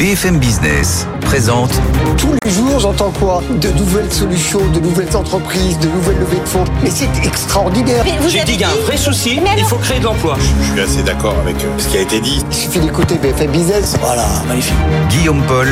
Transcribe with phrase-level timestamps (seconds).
[0.00, 1.70] BFM Business présente
[2.16, 3.40] Tous les jours, j'entends quoi?
[3.60, 6.64] De nouvelles solutions, de nouvelles entreprises, de nouvelles levées de fonds.
[6.82, 8.04] Mais c'est extraordinaire.
[8.26, 10.36] J'ai dit qu'il y a un vrai souci, il faut créer de l'emploi.
[10.40, 12.44] Je suis assez d'accord avec euh, ce qui a été dit.
[12.50, 13.96] Il suffit d'écouter BFM Business.
[14.00, 14.74] Voilà, magnifique.
[15.08, 15.68] Guillaume Paul,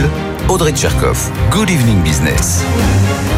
[0.48, 1.28] Audrey Tcherkov.
[1.50, 2.62] Good evening business.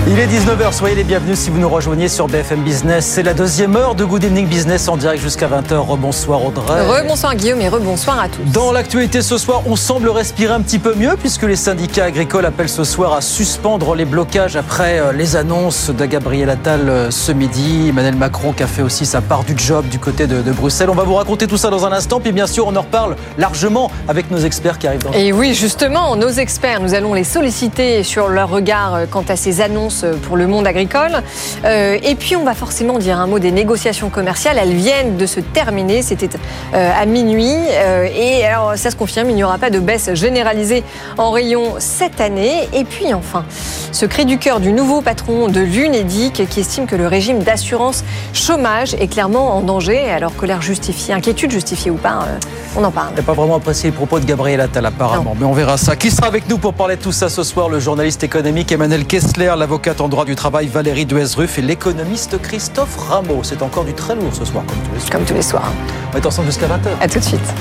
[0.07, 3.05] Il est 19h, soyez les bienvenus si vous nous rejoignez sur BFM Business.
[3.05, 5.75] C'est la deuxième heure de Good Evening Business en direct jusqu'à 20h.
[5.77, 6.87] Rebonsoir Audrey.
[6.87, 8.43] Rebonsoir Guillaume et rebonsoir à tous.
[8.52, 12.45] Dans l'actualité ce soir, on semble respirer un petit peu mieux puisque les syndicats agricoles
[12.45, 17.11] appellent ce soir à suspendre les blocages après euh, les annonces de Gabriel Attal euh,
[17.12, 17.91] ce midi.
[17.91, 20.91] Emmanuel Macron qui a fait aussi sa part du job du côté de, de Bruxelles.
[20.91, 22.19] On va vous raconter tout ça dans un instant.
[22.19, 25.55] Puis bien sûr, on en reparle largement avec nos experts qui arrivent dans Et oui,
[25.55, 30.05] justement, nos experts, nous allons les solliciter sur leur regard euh, quant à ces annonces
[30.23, 31.23] pour le monde agricole.
[31.65, 34.59] Euh, et puis, on va forcément dire un mot des négociations commerciales.
[34.59, 36.03] Elles viennent de se terminer.
[36.03, 36.29] C'était
[36.75, 37.55] euh, à minuit.
[37.55, 40.83] Euh, et alors, ça se confirme, il n'y aura pas de baisse généralisée
[41.19, 42.67] en rayon cette année.
[42.73, 43.45] Et puis, enfin,
[43.93, 48.05] ce cri du cœur du nouveau patron de l'UNEDIC qui estime que le régime d'assurance
[48.33, 52.39] chômage est clairement en danger, alors que l'air justifié, inquiétude justifiée ou pas, euh,
[52.75, 53.11] on en parle.
[53.12, 55.95] Il n'a pas vraiment apprécié les propos de Gabriel Attal apparemment, mais on verra ça.
[55.95, 57.69] Qui sera avec nous pour parler de tout ça ce soir?
[57.69, 62.97] Le journaliste économique Emmanuel Kessler, l'avocate en droit du travail Valérie Duesruf et l'économiste Christophe
[62.97, 63.41] Rameau.
[63.42, 65.11] C'est encore du très lourd ce soir, comme tous les soirs.
[65.12, 65.73] Comme tous les soirs.
[66.14, 66.89] On est ensemble jusqu'à 20h.
[66.98, 67.55] À tout de suite.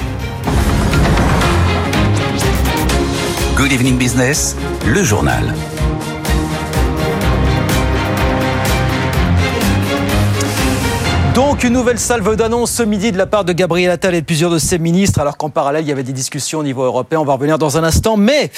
[3.60, 4.56] Good evening business,
[4.88, 5.54] le journal.
[11.36, 14.26] Donc une nouvelle salve d'annonce ce midi de la part de Gabriel Attal et de
[14.26, 17.20] plusieurs de ses ministres, alors qu'en parallèle il y avait des discussions au niveau européen.
[17.20, 18.50] On va revenir dans un instant, mais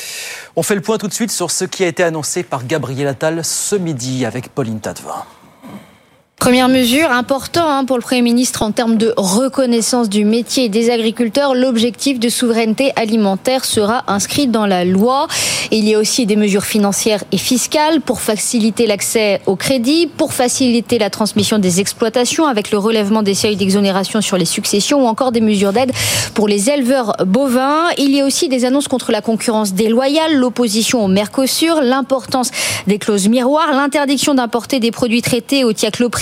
[0.55, 3.07] on fait le point tout de suite sur ce qui a été annoncé par Gabriel
[3.07, 5.25] Attal ce midi avec Pauline Tadevin.
[6.41, 10.89] Première mesure importante hein, pour le Premier ministre en termes de reconnaissance du métier des
[10.89, 11.53] agriculteurs.
[11.53, 15.27] L'objectif de souveraineté alimentaire sera inscrit dans la loi.
[15.69, 20.33] Il y a aussi des mesures financières et fiscales pour faciliter l'accès au crédit, pour
[20.33, 25.07] faciliter la transmission des exploitations avec le relèvement des seuils d'exonération sur les successions ou
[25.07, 25.91] encore des mesures d'aide
[26.33, 27.85] pour les éleveurs bovins.
[27.99, 32.49] Il y a aussi des annonces contre la concurrence déloyale, l'opposition au Mercosur, l'importance
[32.87, 35.71] des clauses miroirs, l'interdiction d'importer des produits traités au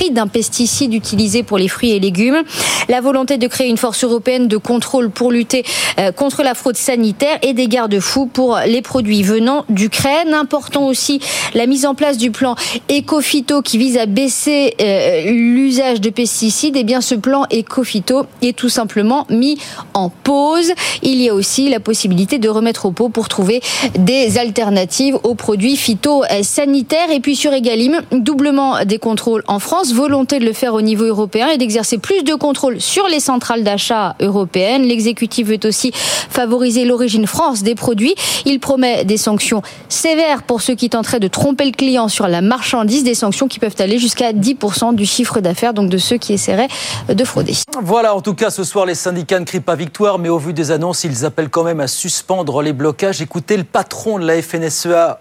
[0.10, 2.44] d'un pesticide utilisé pour les fruits et légumes,
[2.88, 5.64] la volonté de créer une force européenne de contrôle pour lutter
[6.00, 10.34] euh, contre la fraude sanitaire et des garde-fous pour les produits venant d'Ukraine.
[10.34, 11.20] Important aussi
[11.54, 12.56] la mise en place du plan
[12.90, 16.76] Ecofito qui vise à baisser euh, l'usage de pesticides.
[16.76, 19.58] Et bien ce plan Ecofito est tout simplement mis
[19.94, 20.72] en pause.
[21.02, 23.62] Il y a aussi la possibilité de remettre au pot pour trouver
[23.98, 27.12] des alternatives aux produits phytosanitaires.
[27.12, 31.04] Et puis sur Egalim, doublement des contrôles en France volonté de le faire au niveau
[31.04, 34.84] européen et d'exercer plus de contrôle sur les centrales d'achat européennes.
[34.84, 38.16] L'exécutif veut aussi favoriser l'origine France des produits.
[38.46, 42.40] Il promet des sanctions sévères pour ceux qui tenteraient de tromper le client sur la
[42.40, 46.32] marchandise, des sanctions qui peuvent aller jusqu'à 10% du chiffre d'affaires, donc de ceux qui
[46.32, 46.70] essaieraient
[47.10, 47.52] de frauder.
[47.84, 50.54] Voilà, en tout cas, ce soir, les syndicats ne crient pas victoire, mais au vu
[50.54, 53.22] des annonces, ils appellent quand même à suspendre les blocages.
[53.22, 55.20] Écoutez le patron de la FNSEA,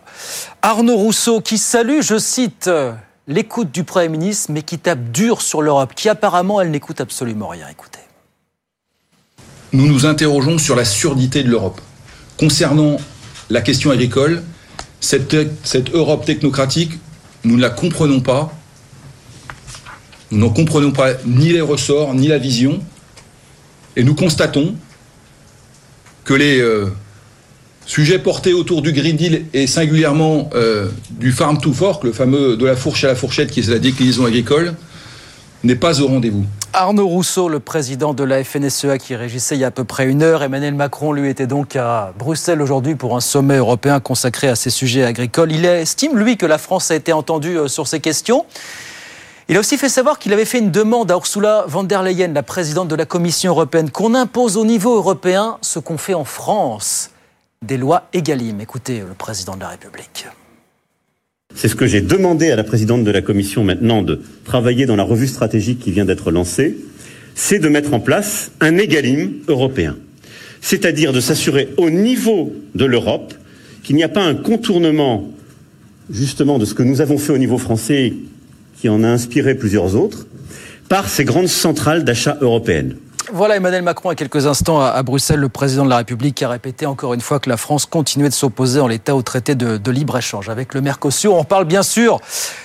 [0.62, 2.70] Arnaud Rousseau, qui salue, je cite,
[3.28, 7.48] l'écoute du Premier ministre, mais qui tape dur sur l'Europe, qui apparemment, elle n'écoute absolument
[7.48, 7.68] rien.
[7.68, 8.00] Écoutez.
[9.72, 11.80] Nous nous interrogeons sur la surdité de l'Europe.
[12.38, 12.96] Concernant
[13.50, 14.42] la question agricole,
[15.00, 15.34] cette,
[15.92, 16.92] Europe technocratique,
[17.44, 18.52] nous ne la comprenons pas.
[20.30, 22.80] Nous n'en comprenons pas ni les ressorts, ni la vision.
[23.96, 24.74] Et nous constatons
[26.24, 26.90] que les euh,
[27.88, 32.56] sujets portés autour du Green Deal et singulièrement euh, du Farm to Fork, le fameux
[32.56, 34.74] de la fourche à la fourchette qui est la déclinaison agricole,
[35.64, 36.44] n'est pas au rendez-vous.
[36.74, 40.06] Arnaud Rousseau, le président de la FNSEA qui régissait il y a à peu près
[40.06, 40.42] une heure.
[40.42, 44.70] Emmanuel Macron, lui, était donc à Bruxelles aujourd'hui pour un sommet européen consacré à ces
[44.70, 45.50] sujets agricoles.
[45.50, 48.44] Il estime, lui, que la France a été entendue euh, sur ces questions.
[49.48, 52.34] Il a aussi fait savoir qu'il avait fait une demande à Ursula von der Leyen,
[52.34, 56.24] la présidente de la Commission européenne, qu'on impose au niveau européen ce qu'on fait en
[56.24, 57.10] France,
[57.62, 58.60] des lois Egalim.
[58.60, 60.26] Écoutez le président de la République.
[61.54, 64.96] C'est ce que j'ai demandé à la présidente de la Commission maintenant de travailler dans
[64.96, 66.76] la revue stratégique qui vient d'être lancée,
[67.34, 69.96] c'est de mettre en place un égalim européen.
[70.60, 73.34] C'est-à-dire de s'assurer au niveau de l'Europe
[73.82, 75.30] qu'il n'y a pas un contournement
[76.10, 78.14] justement de ce que nous avons fait au niveau français
[78.80, 80.26] qui en a inspiré plusieurs autres
[80.88, 82.96] par ces grandes centrales d'achat européennes.
[83.32, 86.86] Voilà Emmanuel Macron à quelques instants à Bruxelles, le président de la République a répété
[86.86, 90.48] encore une fois que la France continuait de s'opposer en l'état au traité de, libre-échange
[90.48, 91.34] avec le Mercosur.
[91.34, 92.20] On parle bien sûr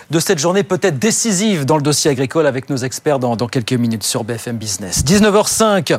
[0.10, 3.74] de cette journée peut-être décisive dans le dossier agricole avec nos experts dans, dans quelques
[3.74, 5.04] minutes sur BFM Business.
[5.04, 5.98] 19h05,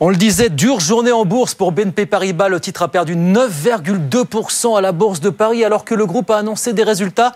[0.00, 2.48] on le disait, dure journée en bourse pour BNP Paribas.
[2.48, 6.36] Le titre a perdu 9,2% à la bourse de Paris alors que le groupe a
[6.36, 7.32] annoncé des résultats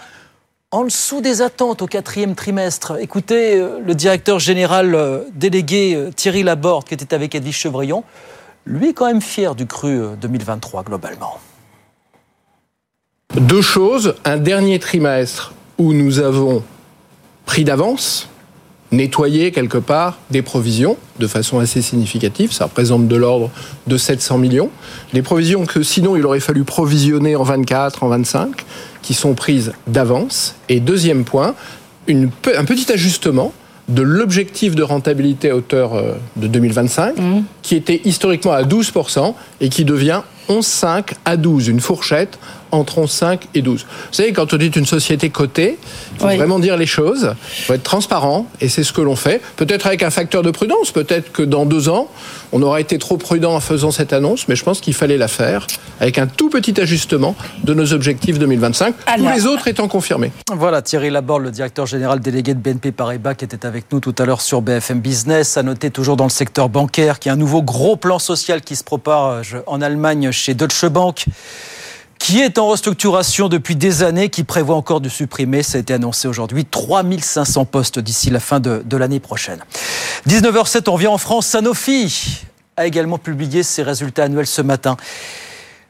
[0.72, 2.96] en dessous des attentes au quatrième trimestre.
[3.00, 8.04] Écoutez, euh, le directeur général euh, délégué euh, Thierry Laborde, qui était avec Edwige Chevrillon,
[8.66, 11.40] lui est quand même fier du cru 2023 globalement.
[13.34, 14.14] Deux choses.
[14.24, 16.62] Un dernier trimestre où nous avons
[17.46, 18.28] pris d'avance,
[18.92, 22.52] nettoyé quelque part des provisions de façon assez significative.
[22.52, 23.50] Ça représente de l'ordre
[23.86, 24.70] de 700 millions.
[25.12, 28.64] Des provisions que sinon il aurait fallu provisionner en 24, en 25
[29.02, 30.56] qui sont prises d'avance.
[30.68, 31.54] Et deuxième point,
[32.06, 33.52] une, un petit ajustement
[33.88, 37.42] de l'objectif de rentabilité à hauteur euh, de 2025, mmh.
[37.62, 42.38] qui était historiquement à 12% et qui devient 11,5 à 12, une fourchette
[42.72, 43.80] entre 11,5 et 12.
[43.82, 45.78] Vous savez, quand on dit une société cotée,
[46.14, 46.36] il faut oui.
[46.36, 49.40] vraiment dire les choses, il faut être transparent, et c'est ce que l'on fait.
[49.56, 52.08] Peut-être avec un facteur de prudence, peut-être que dans deux ans,
[52.52, 55.28] on aura été trop prudent en faisant cette annonce, mais je pense qu'il fallait la
[55.28, 55.66] faire
[56.00, 60.32] avec un tout petit ajustement de nos objectifs 2025, Alors, tous les autres étant confirmés.
[60.52, 64.14] Voilà, Thierry Laborde, le directeur général délégué de BNP Paribas, qui était avec nous tout
[64.18, 67.34] à l'heure sur BFM Business, a noté toujours dans le secteur bancaire qu'il y a
[67.34, 71.26] un nouveau gros plan social qui se propage en Allemagne chez Deutsche Bank
[72.20, 75.94] qui est en restructuration depuis des années, qui prévoit encore de supprimer, ça a été
[75.94, 79.58] annoncé aujourd'hui, 3500 postes d'ici la fin de, l'année prochaine.
[80.28, 81.46] 19h07, on revient en France.
[81.46, 82.42] Sanofi
[82.76, 84.98] a également publié ses résultats annuels ce matin.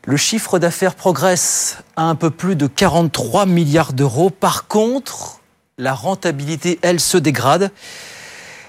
[0.07, 4.31] Le chiffre d'affaires progresse à un peu plus de 43 milliards d'euros.
[4.31, 5.41] Par contre,
[5.79, 7.73] la rentabilité, elle, se dégrade.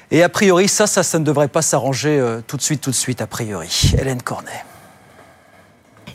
[0.10, 2.92] Et a priori, ça, ça, ça ne devrait pas s'arranger euh, tout de suite, tout
[2.92, 3.94] de suite, a priori.
[3.98, 4.66] Hélène Cornet.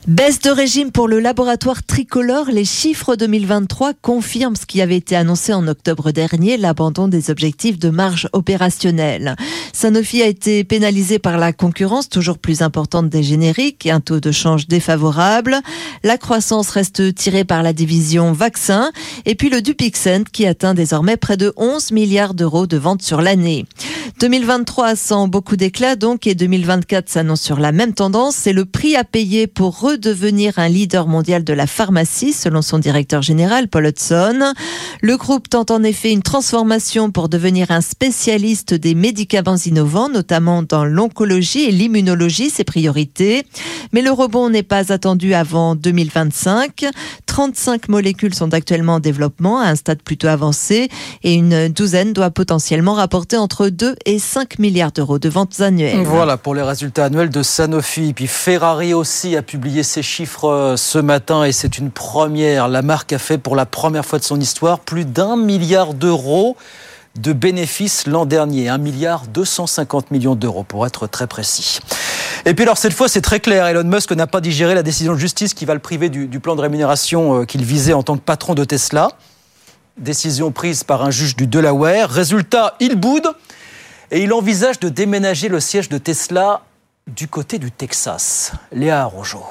[0.06, 2.47] Baisse de régime pour le laboratoire tricolore.
[2.53, 7.76] Les chiffres 2023 confirment ce qui avait été annoncé en octobre dernier, l'abandon des objectifs
[7.76, 9.35] de marge opérationnelle.
[9.73, 14.20] Sanofi a été pénalisé par la concurrence toujours plus importante des génériques et un taux
[14.20, 15.58] de change défavorable.
[16.05, 18.93] La croissance reste tirée par la division vaccin
[19.25, 23.20] et puis le Dupixent qui atteint désormais près de 11 milliards d'euros de ventes sur
[23.20, 23.64] l'année.
[24.20, 28.37] 2023 sent beaucoup d'éclat donc et 2024 s'annonce sur la même tendance.
[28.37, 32.78] C'est le prix à payer pour redevenir un leader mondial de la pharmacie, selon son
[32.78, 34.52] directeur général, Paul Hudson.
[35.00, 40.62] Le groupe tente en effet une transformation pour devenir un spécialiste des médicaments innovants, notamment
[40.62, 43.46] dans l'oncologie et l'immunologie, ses priorités.
[43.93, 46.84] Mais le rebond n'est pas attendu avant 2025.
[47.37, 50.88] 35 molécules sont actuellement en développement à un stade plutôt avancé
[51.23, 56.00] et une douzaine doit potentiellement rapporter entre 2 et 5 milliards d'euros de ventes annuelles.
[56.06, 58.15] Voilà pour les résultats annuels de Sanofi.
[58.15, 62.69] Puis Ferrari aussi a publié ses chiffres ce matin et c'est une première.
[62.69, 66.56] La marque a fait pour la première fois de son histoire plus d'un milliard d'euros
[67.18, 71.80] de bénéfices l'an dernier, 1 milliard 250 millions d'euros pour être très précis.
[72.44, 75.14] Et puis alors cette fois c'est très clair, Elon Musk n'a pas digéré la décision
[75.14, 78.16] de justice qui va le priver du, du plan de rémunération qu'il visait en tant
[78.16, 79.08] que patron de Tesla.
[79.98, 82.10] Décision prise par un juge du Delaware.
[82.10, 83.28] Résultat, il boude
[84.10, 86.62] et il envisage de déménager le siège de Tesla
[87.06, 88.52] du côté du Texas.
[88.72, 89.42] Léa Arrojo.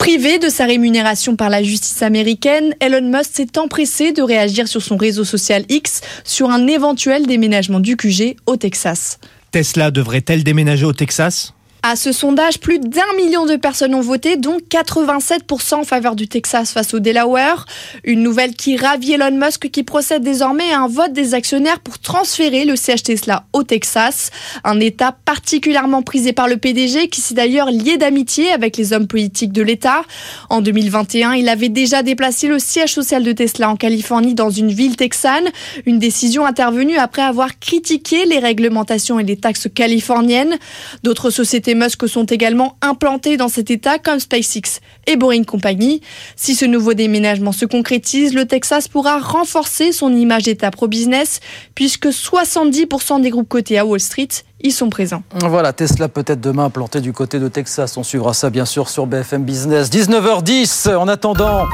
[0.00, 4.80] Privé de sa rémunération par la justice américaine, Elon Musk s'est empressé de réagir sur
[4.80, 9.20] son réseau social X sur un éventuel déménagement du QG au Texas.
[9.50, 11.52] Tesla devrait-elle déménager au Texas?
[11.82, 16.28] À ce sondage, plus d'un million de personnes ont voté, dont 87% en faveur du
[16.28, 17.64] Texas face au Delaware.
[18.04, 21.98] Une nouvelle qui ravit Elon Musk qui procède désormais à un vote des actionnaires pour
[21.98, 24.30] transférer le siège Tesla au Texas.
[24.64, 29.06] Un État particulièrement prisé par le PDG qui s'est d'ailleurs lié d'amitié avec les hommes
[29.06, 30.02] politiques de l'État.
[30.50, 34.70] En 2021, il avait déjà déplacé le siège social de Tesla en Californie dans une
[34.70, 35.48] ville texane.
[35.86, 40.58] Une décision intervenue après avoir critiqué les réglementations et les taxes californiennes.
[41.02, 46.00] D'autres sociétés Musk sont également implantés dans cet État comme SpaceX et Boring Company.
[46.36, 51.40] Si ce nouveau déménagement se concrétise, le Texas pourra renforcer son image d'État pro-business
[51.74, 54.28] puisque 70% des groupes cotés à Wall Street
[54.62, 55.22] y sont présents.
[55.34, 57.96] Voilà, Tesla peut-être demain implanté du côté de Texas.
[57.96, 59.90] On suivra ça bien sûr sur BFM Business.
[59.90, 61.66] 19h10, en attendant...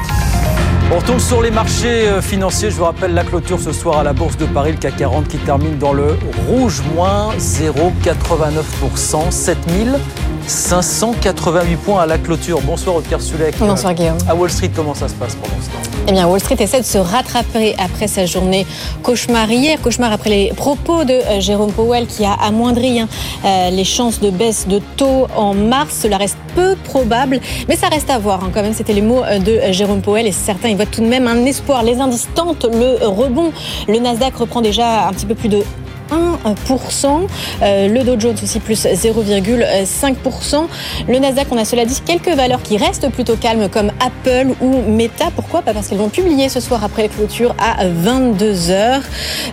[0.92, 2.70] On retourne sur les marchés financiers.
[2.70, 5.26] Je vous rappelle la clôture ce soir à la Bourse de Paris, le CAC 40
[5.26, 6.16] qui termine dans le
[6.46, 9.32] rouge, moins 0,89%,
[10.46, 12.60] 588 points à la clôture.
[12.62, 13.58] Bonsoir Otker Sulek.
[13.58, 14.18] Bonsoir Guillaume.
[14.28, 15.78] À Wall Street, comment ça se passe pour l'instant?
[16.08, 18.64] Eh bien, Wall Street essaie de se rattraper après sa journée
[19.02, 23.08] cauchemar hier, cauchemar après les propos de euh, Jérôme Powell qui a amoindri hein,
[23.44, 25.98] euh, les chances de baisse de taux en mars.
[26.02, 28.44] Cela reste peu probable, mais ça reste à voir.
[28.44, 31.00] Hein, quand même, c'était les mots euh, de Jérôme Powell et certains y voient tout
[31.00, 31.82] de même un espoir.
[31.82, 33.50] Les indices tentent le rebond.
[33.88, 35.64] Le Nasdaq reprend déjà un petit peu plus de
[36.10, 37.26] 1%.
[37.62, 40.66] Euh, le Dow Jones aussi plus 0,5%.
[41.08, 44.82] Le Nasdaq, on a cela dit quelques valeurs qui restent plutôt calmes comme Apple ou
[44.90, 45.26] Meta.
[45.34, 45.62] Pourquoi?
[45.62, 49.00] Parce qu'elles vont publier ce soir après la clôture à 22h.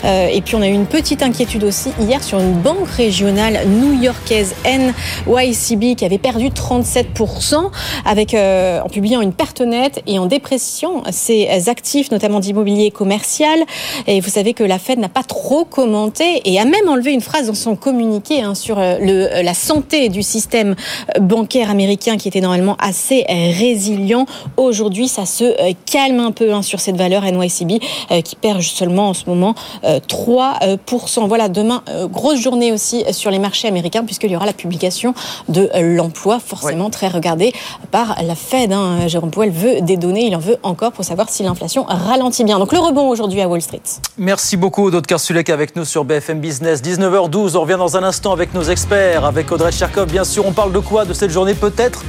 [0.03, 3.59] Euh, et puis on a eu une petite inquiétude aussi hier sur une banque régionale
[3.67, 7.71] new-yorkaise NYCB qui avait perdu 37%
[8.05, 13.59] avec, euh, en publiant une perte nette et en dépréciant ses actifs, notamment d'immobilier commercial.
[14.07, 17.21] Et vous savez que la Fed n'a pas trop commenté et a même enlevé une
[17.21, 20.75] phrase dans son communiqué hein, sur euh, le, euh, la santé du système
[21.15, 24.25] euh, bancaire américain qui était normalement assez résilient.
[24.57, 27.79] Aujourd'hui, ça se calme un peu hein, sur cette valeur NYCB
[28.23, 31.27] qui perd seulement en ce moment 3%.
[31.27, 35.13] Voilà, demain, grosse journée aussi sur les marchés américains puisqu'il y aura la publication
[35.49, 37.53] de l'emploi, forcément très regardée
[37.91, 38.71] par la Fed.
[38.71, 39.07] Hein.
[39.07, 42.59] Jérôme Powell veut des données, il en veut encore pour savoir si l'inflation ralentit bien.
[42.59, 43.81] Donc le rebond aujourd'hui à Wall Street.
[44.17, 46.81] Merci beaucoup, D'autres Sulek, avec nous sur BFM Business.
[46.81, 50.07] 19h12, on revient dans un instant avec nos experts, avec Audrey Cherkov.
[50.07, 52.03] Bien sûr, on parle de quoi De cette journée peut-être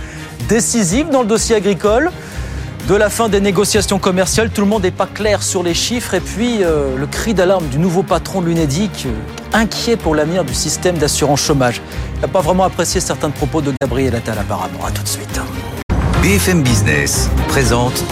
[0.48, 2.10] décisive dans le dossier agricole?
[2.88, 4.50] De la fin des négociations commerciales.
[4.50, 6.14] Tout le monde n'est pas clair sur les chiffres.
[6.14, 9.12] Et puis, euh, le cri d'alarme du nouveau patron de l'UNEDIC, euh,
[9.52, 11.80] inquiet pour l'avenir du système d'assurance chômage.
[12.16, 14.84] Il n'a pas vraiment apprécié certains propos de Gabriel Attal, apparemment.
[14.86, 15.40] A tout de suite.
[16.22, 18.04] BFM Business présente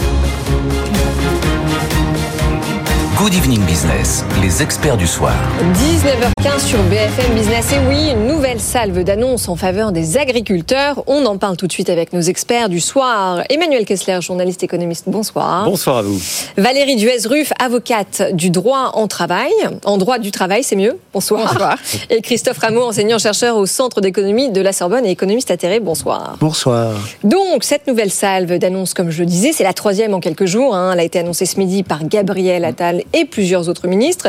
[3.15, 5.35] Good Evening Business, les experts du soir.
[5.75, 7.71] 19h15 sur BFM Business.
[7.71, 11.03] Et oui, une nouvelle salve d'annonces en faveur des agriculteurs.
[11.05, 13.43] On en parle tout de suite avec nos experts du soir.
[13.51, 15.65] Emmanuel Kessler, journaliste économiste, bonsoir.
[15.65, 16.19] Bonsoir à vous.
[16.57, 19.51] Valérie Duez-Ruff, avocate du droit en travail.
[19.85, 20.97] En droit du travail, c'est mieux.
[21.13, 21.53] Bonsoir.
[21.53, 21.77] Bonsoir.
[22.09, 25.79] Et Christophe Rameau, enseignant-chercheur au Centre d'économie de la Sorbonne et économiste atterré.
[25.79, 26.37] Bonsoir.
[26.39, 26.93] Bonsoir.
[27.23, 30.75] Donc, cette nouvelle salve d'annonces, comme je le disais, c'est la troisième en quelques jours.
[30.75, 30.93] Hein.
[30.93, 34.27] Elle a été annoncée ce midi par Gabriel Attal et plusieurs autres ministres.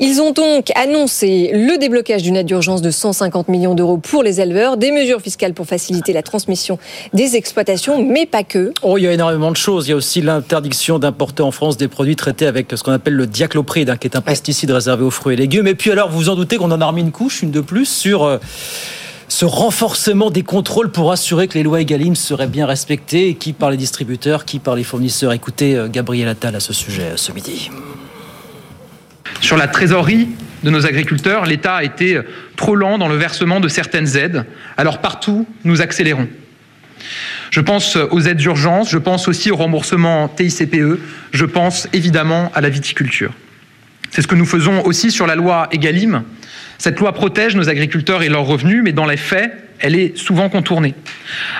[0.00, 4.40] Ils ont donc annoncé le déblocage d'une aide d'urgence de 150 millions d'euros pour les
[4.40, 6.78] éleveurs, des mesures fiscales pour faciliter la transmission
[7.14, 8.72] des exploitations, mais pas que.
[8.82, 9.88] Oh, il y a énormément de choses.
[9.88, 13.14] Il y a aussi l'interdiction d'importer en France des produits traités avec ce qu'on appelle
[13.14, 15.66] le diaclopride, hein, qui est un pesticide réservé aux fruits et légumes.
[15.66, 17.60] Et puis alors, vous vous en doutez qu'on en a remis une couche, une de
[17.60, 18.24] plus, sur...
[18.24, 18.38] Euh,
[19.28, 23.70] ce renforcement des contrôles pour assurer que les lois Egalim seraient bien respectées, qui par
[23.70, 25.32] les distributeurs, qui par les fournisseurs.
[25.32, 27.70] Écoutez euh, Gabriel Attal à ce sujet euh, ce midi.
[29.40, 30.28] Sur la trésorerie
[30.64, 32.20] de nos agriculteurs, l'État a été
[32.56, 34.44] trop lent dans le versement de certaines aides.
[34.76, 36.28] Alors partout, nous accélérons.
[37.50, 40.98] Je pense aux aides d'urgence, je pense aussi au remboursement TICPE,
[41.32, 43.32] je pense évidemment à la viticulture.
[44.10, 46.24] C'est ce que nous faisons aussi sur la loi Egalim.
[46.78, 50.48] Cette loi protège nos agriculteurs et leurs revenus, mais dans les faits, elle est souvent
[50.48, 50.94] contournée.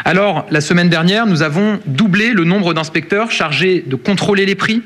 [0.05, 4.83] Alors, la semaine dernière, nous avons doublé le nombre d'inspecteurs chargés de contrôler les prix.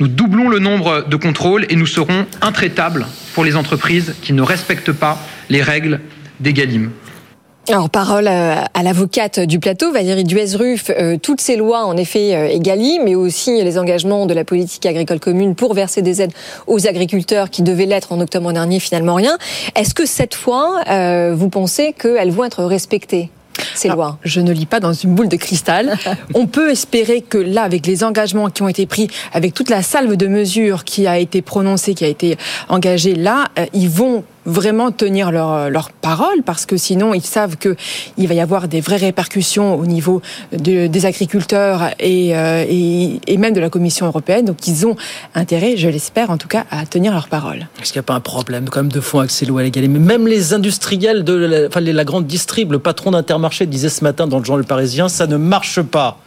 [0.00, 4.42] Nous doublons le nombre de contrôles et nous serons intraitables pour les entreprises qui ne
[4.42, 6.00] respectent pas les règles
[6.40, 6.90] d'Egalim.
[7.70, 10.90] Alors, parole à l'avocate du plateau, Valérie Duez-Ruff.
[10.90, 15.20] Euh, toutes ces lois, en effet, euh, mais aussi les engagements de la politique agricole
[15.20, 16.32] commune pour verser des aides
[16.66, 19.36] aux agriculteurs qui devaient l'être en octobre dernier, finalement rien.
[19.76, 23.28] Est-ce que cette fois, euh, vous pensez qu'elles vont être respectées
[23.74, 24.18] ces lois?
[24.24, 25.98] Je ne lis pas dans une boule de cristal.
[26.34, 29.82] On peut espérer que là, avec les engagements qui ont été pris, avec toute la
[29.82, 32.38] salve de mesures qui a été prononcée, qui a été
[32.70, 37.56] engagée là, euh, ils vont vraiment tenir leur, leur parole parce que sinon ils savent
[37.56, 37.76] que
[38.16, 43.36] il va y avoir des vraies répercussions au niveau des agriculteurs et, euh, et, et,
[43.36, 44.44] même de la Commission européenne.
[44.46, 44.96] Donc ils ont
[45.34, 47.68] intérêt, je l'espère en tout cas, à tenir leur parole.
[47.80, 49.88] Est-ce qu'il n'y a pas un problème quand même de fond avec ces lois légales?
[49.88, 54.26] Mais même les industriels de la, la grande distrib, le patron d'Intermarché disait ce matin
[54.26, 56.18] dans le journal parisien, ça ne marche pas.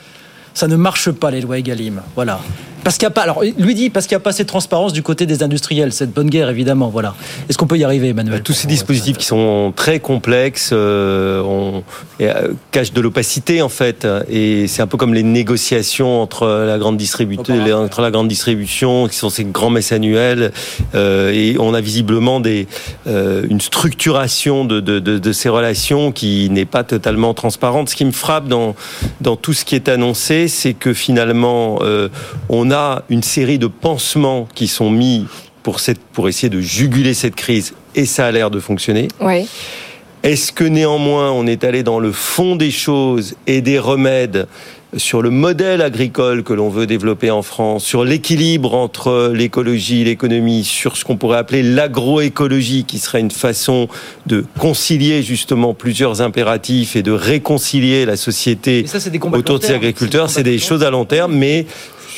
[0.54, 2.02] Ça ne marche pas les lois Egalim.
[2.16, 2.40] Voilà.
[2.84, 4.48] Parce qu'il n'y a pas, alors lui dit parce qu'il n'y a pas assez de
[4.48, 7.16] transparence du côté des industriels, cette bonne guerre évidemment, voilà.
[7.50, 11.84] Est-ce qu'on peut y arriver, Emmanuel Tous ces dispositifs qui sont très complexes, euh, on,
[12.22, 16.78] euh, cachent de l'opacité en fait, et c'est un peu comme les négociations entre la
[16.78, 20.52] grande distribution, entre la grande distribution, qui sont ces grands messes annuels,
[20.96, 22.68] euh, et on a visiblement des,
[23.08, 27.90] euh, une structuration de, de, de, de, ces relations qui n'est pas totalement transparente.
[27.90, 28.76] Ce qui me frappe dans
[29.22, 32.10] dans tout ce qui est annoncé, c'est que finalement euh,
[32.72, 35.26] on a une série de pansements qui sont mis
[35.64, 39.10] pour, cette, pour essayer de juguler cette crise, et ça a l'air de fonctionner.
[39.20, 39.48] Oui.
[40.24, 44.48] Est-ce que néanmoins on est allé dans le fond des choses et des remèdes
[44.98, 50.04] sur le modèle agricole que l'on veut développer en France, sur l'équilibre entre l'écologie et
[50.04, 53.88] l'économie, sur ce qu'on pourrait appeler l'agroécologie, qui serait une façon
[54.26, 58.86] de concilier justement plusieurs impératifs et de réconcilier la société
[59.32, 60.30] autour de ces agriculteurs?
[60.30, 61.66] C'est des choses à long terme, mais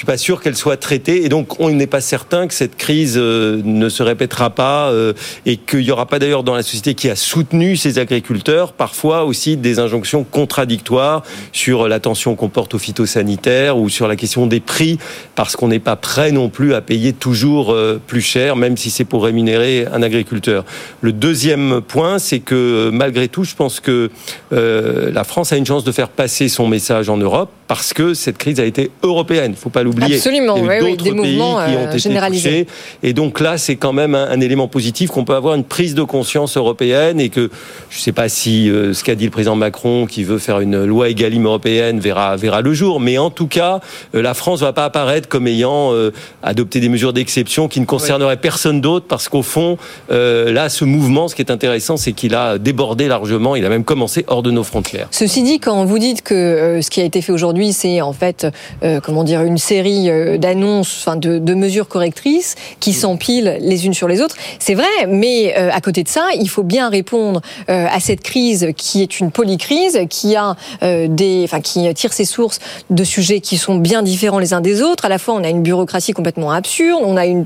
[0.03, 3.15] suis pas sûr qu'elle soit traitée et donc on n'est pas certain que cette crise
[3.17, 5.13] euh, ne se répétera pas euh,
[5.45, 9.23] et qu'il n'y aura pas d'ailleurs dans la société qui a soutenu ces agriculteurs parfois
[9.23, 14.59] aussi des injonctions contradictoires sur l'attention qu'on porte aux phytosanitaires ou sur la question des
[14.59, 14.99] prix
[15.35, 18.89] parce qu'on n'est pas prêt non plus à payer toujours euh, plus cher même si
[18.89, 20.65] c'est pour rémunérer un agriculteur.
[20.99, 24.11] Le deuxième point c'est que malgré tout je pense que
[24.51, 28.37] la France a une chance de faire passer son message en Europe parce que cette
[28.37, 29.51] crise a été européenne.
[29.51, 30.15] Il faut pas l'oublier.
[30.15, 31.99] Absolument, Il y a eu oui, oui, d'autres des pays mouvements, qui ont euh, été
[31.99, 32.65] généralisés.
[32.65, 32.67] touchés.
[33.03, 35.95] Et donc là, c'est quand même un, un élément positif qu'on peut avoir une prise
[35.95, 37.49] de conscience européenne et que
[37.89, 40.59] je ne sais pas si euh, ce qu'a dit le président Macron, qui veut faire
[40.59, 42.99] une loi Egalim européenne, verra, verra le jour.
[42.99, 43.79] Mais en tout cas,
[44.15, 47.79] euh, la France ne va pas apparaître comme ayant euh, adopté des mesures d'exception qui
[47.79, 49.77] ne concerneraient personne d'autre parce qu'au fond,
[50.11, 53.55] euh, là, ce mouvement, ce qui est intéressant, c'est qu'il a débordé largement.
[53.55, 55.07] Il a même commencé hors de nos frontières.
[55.11, 58.13] Ceci dit, quand vous dites que euh, ce qui a été fait aujourd'hui, c'est en
[58.13, 58.47] fait,
[58.83, 63.85] euh, comment dire, une série euh, d'annonces, enfin de, de mesures correctrices qui s'empilent les
[63.85, 64.87] unes sur les autres, c'est vrai.
[65.07, 69.01] Mais euh, à côté de ça, il faut bien répondre euh, à cette crise qui
[69.01, 73.75] est une polycrise, qui a des, enfin qui tire ses sources de sujets qui sont
[73.75, 75.05] bien différents les uns des autres.
[75.05, 77.45] À la fois, on a une bureaucratie complètement absurde, on a une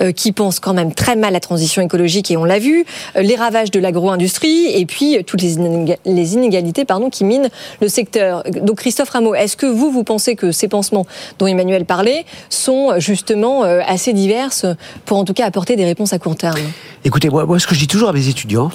[0.00, 2.84] Euh, qui pense quand même très mal la transition écologique et on l'a vu,
[3.16, 7.24] euh, les ravages de l'agro-industrie et puis euh, toutes les, inéga- les inégalités pardon, qui
[7.24, 7.48] minent
[7.80, 8.42] le secteur.
[8.62, 11.06] Donc Christophe Rameau, est-ce que vous, vous pensez que ces pansements
[11.38, 14.66] dont Emmanuel parlait sont justement assez diverses
[15.06, 16.58] pour en tout cas apporter des réponses à court terme?
[17.04, 18.70] Écoutez, moi, moi, ce que je dis toujours à mes étudiants,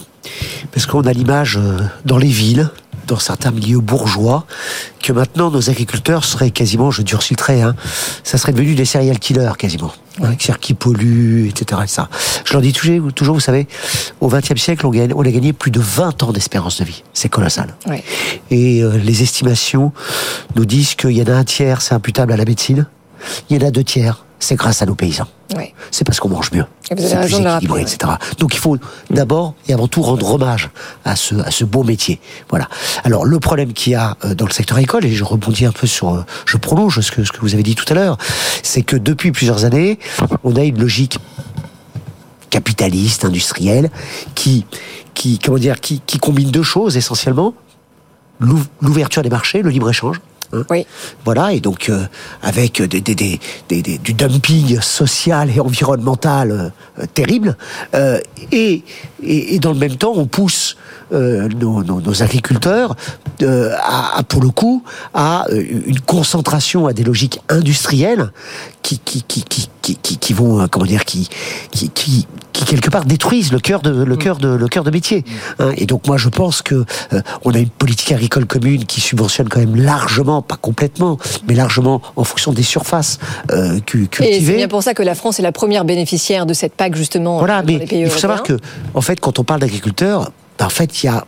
[0.72, 1.60] parce qu'on a l'image
[2.06, 2.70] dans les villes,
[3.08, 4.46] dans certains milieux bourgeois,
[5.02, 7.76] que maintenant nos agriculteurs seraient quasiment, je durcis le trait, hein,
[8.24, 11.82] ça serait devenu des serial killers quasiment, hein, qui polluent, etc.
[11.86, 12.10] et ça.
[12.46, 13.68] Je leur dis toujours, toujours vous savez,
[14.22, 17.04] au XXe siècle, on, gagne- on a gagné plus de 20 ans d'espérance de vie.
[17.14, 17.74] C'est colossal.
[17.88, 18.04] Ouais.
[18.52, 19.92] Et euh, les estimations
[20.56, 22.86] nous disent qu'il y en a un tiers, c'est imputable à la médecine,
[23.50, 25.28] il y en a deux tiers, c'est grâce à nos paysans.
[25.92, 26.66] C'est parce qu'on mange mieux.
[26.98, 28.14] C'est plus équilibré, etc.
[28.38, 28.78] Donc il faut
[29.10, 30.70] d'abord et avant tout rendre hommage
[31.06, 32.20] à ce, à ce beau métier.
[32.50, 32.68] Voilà.
[33.04, 35.72] Alors le problème qu'il y a euh, dans le secteur agricole, et je rebondis un
[35.72, 38.18] peu sur, euh, je prolonge ce que, ce que vous avez dit tout à l'heure,
[38.62, 39.98] c'est que depuis plusieurs années,
[40.44, 41.18] on a une logique
[42.50, 43.90] capitaliste, industrielle,
[44.36, 44.66] qui,
[45.14, 47.54] qui, comment dire, qui, qui combine deux choses essentiellement
[48.40, 49.92] l'ou- l'ouverture des marchés, le libre
[50.54, 50.64] hein.
[51.26, 52.06] Voilà, et donc euh,
[52.42, 57.58] avec des, des, des, des- du dumping social et environnemental euh, terrible,
[57.94, 58.20] euh,
[58.52, 58.84] et,
[59.24, 60.78] et, et dans le même temps, on pousse
[61.12, 62.96] nos, nos, nos agriculteurs
[63.42, 64.84] à, à, pour le coup,
[65.14, 68.32] à une concentration à des logiques industrielles
[68.82, 71.30] qui, qui, qui, qui, qui, qui, vont, comment dire, qui,
[71.72, 74.90] qui, qui, qui quelque part détruisent le cœur de le cœur de le cœur de
[74.90, 75.24] métier.
[75.60, 75.72] hein.
[75.78, 79.48] et donc moi je pense que euh, on a une politique agricole commune qui subventionne
[79.48, 83.20] quand même largement, pas complètement, mais largement en fonction des surfaces
[83.52, 84.56] euh, cu- Et c'est cultivées.
[84.56, 87.62] bien pour ça que la France est la première bénéficiaire de cette PAC justement Voilà,
[87.62, 88.58] mais les pays il faut savoir que,
[88.96, 91.26] en fait, quand on parle d'agriculteurs, ben, en fait, il y a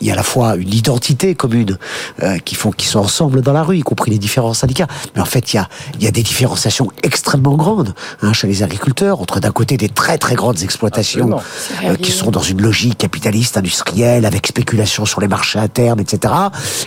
[0.00, 1.78] il y a à la fois une identité commune
[2.22, 4.86] euh, qui font qui sont ensemble dans la rue, y compris les différents syndicats.
[5.14, 8.46] Mais en fait, il y a il y a des différenciations extrêmement grandes hein, chez
[8.46, 11.38] les agriculteurs entre d'un côté des très très grandes exploitations
[11.84, 16.32] euh, qui sont dans une logique capitaliste industrielle avec spéculation sur les marchés internes, etc.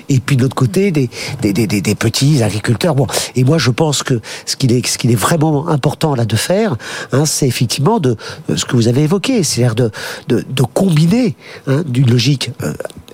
[0.10, 1.10] Et puis de l'autre côté des
[1.42, 2.96] des, des, des, petits agriculteurs.
[2.96, 6.26] Bon, et moi je pense que ce qu'il est ce qu'il est vraiment important là
[6.26, 6.76] de faire,
[7.12, 8.16] hein, c'est effectivement de
[8.50, 9.92] euh, ce que vous avez évoqué, c'est-à-dire de,
[10.28, 11.36] de de combiner
[11.68, 12.74] hein, d'une logique euh,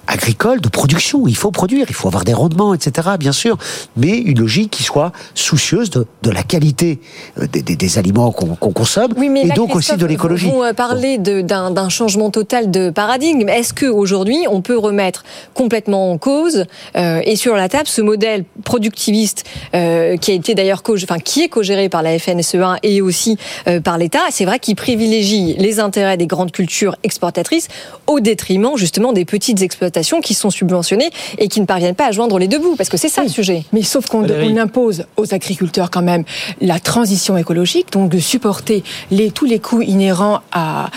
[0.10, 1.28] agricole, de production.
[1.28, 3.10] Il faut produire, il faut avoir des rendements, etc.
[3.19, 3.58] Bien sûr,
[3.95, 7.00] mais une logique qui soit soucieuse de, de la qualité
[7.38, 10.50] euh, des, des, des aliments qu'on consomme Oui, mais et là, donc aussi de l'écologie.
[10.50, 13.48] Vous euh, parlez de- d'un changement total de paradigme.
[13.50, 18.45] Est-ce qu'aujourd'hui, on peut remettre complètement en cause euh, et sur la table ce modèle
[18.63, 19.45] productiviste
[19.76, 23.80] euh, qui a été d'ailleurs enfin, qui est co-géré par la FNSEA et aussi euh,
[23.80, 24.19] par l'État?
[24.32, 27.67] C'est vrai qu'il privilégie les intérêts des grandes cultures exportatrices
[28.08, 32.12] au détriment justement des petites exploitations qui sont subventionnées et qui ne parviennent pas à
[32.12, 33.65] joindre les deux bouts, parce que c'est ça le sujet.
[33.73, 34.25] Mais sauf qu'on
[34.57, 36.23] impose aux agriculteurs quand même
[36.62, 40.89] la transition écologique, donc de supporter les, tous les coûts inhérents à,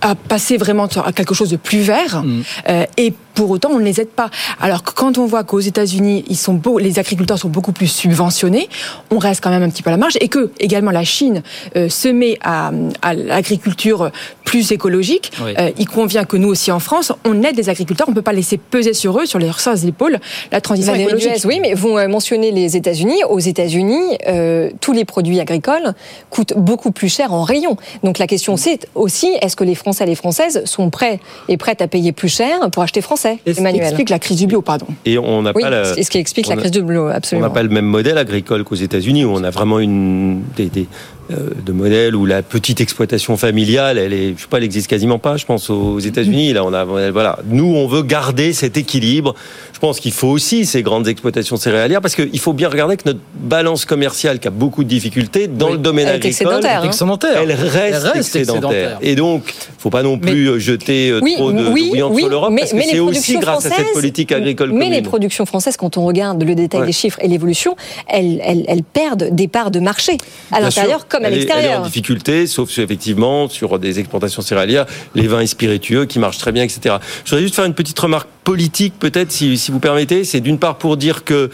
[0.00, 2.22] à passer vraiment à quelque chose de plus vert.
[2.68, 4.28] Euh, et pour autant, on ne les aide pas.
[4.60, 8.68] Alors que quand on voit qu'aux États-Unis, ils sont les agriculteurs sont beaucoup plus subventionnés,
[9.10, 10.18] on reste quand même un petit peu à la marge.
[10.20, 11.42] Et que également la Chine
[11.74, 14.10] euh, se met à, à l'agriculture
[14.44, 15.54] plus écologique, Oui.
[15.58, 18.08] euh, il convient que nous aussi en France, on aide les agriculteurs.
[18.08, 20.18] On ne peut pas laisser peser sur eux, sur leurs seules épaules,
[20.52, 21.44] la transition Valérie écologique.
[21.46, 23.22] Oui, mais vous euh, mentionnez les États-Unis.
[23.30, 25.94] Aux États-Unis, euh, tous les produits agricoles
[26.28, 27.76] coûtent beaucoup plus cher en rayon.
[28.02, 31.56] Donc la question c'est aussi est-ce que les Français et les Françaises sont prêts et
[31.56, 33.29] prêtes à payer plus cher pour acheter français?
[33.46, 33.84] Emmanuel.
[33.86, 34.86] explique la crise du bio, pardon.
[35.04, 37.48] Et on n'a Oui, pas la- ce qui explique on la crise bleu, On absolument.
[37.48, 40.86] n'a pas le même modèle agricole qu'aux États-Unis, où on a vraiment une des, des,
[41.30, 45.18] de modèles où la petite exploitation familiale, elle est, je sais pas, elle existe quasiment
[45.18, 45.36] pas.
[45.36, 47.38] Je pense aux États-Unis, là, on a, voilà.
[47.46, 49.34] Nous, on veut garder cet équilibre.
[49.72, 53.02] Je pense qu'il faut aussi ces grandes exploitations céréalières, parce qu'il faut bien regarder que
[53.06, 56.80] notre balance commerciale, qui a beaucoup de difficultés dans le domaine Elle est agricole, excédentaire,
[56.82, 56.86] hein.
[56.86, 57.40] Excédentaire.
[57.42, 58.70] elle reste, Elle reste excédentaire.
[58.70, 58.98] excédentaire.
[59.02, 62.50] Et donc, faut pas non plus euh, jeter euh, Oui, trop de, oui, sur l'Europe,
[62.52, 64.92] mais- parce que c'est aussi grâce à cette françaises- politique agricole Mais commune.
[64.92, 66.86] les productions françaises, quand on regarde le détail Ouais.
[66.86, 67.74] des chiffres et l'évolution,
[68.06, 70.16] elles, elles- elles perdent des parts de marché
[70.52, 71.82] à l'intérieur comme à est- Elle est en l'extérieur.
[71.82, 76.62] difficulté, sauf effectivement sur des exportations céréalières, les vins et spiritueux qui marchent très bien,
[76.64, 76.96] etc.
[77.24, 80.24] Je voudrais juste faire une petite remarque politique, peut-être, si, si vous permettez.
[80.24, 81.50] C'est d'une part pour dire que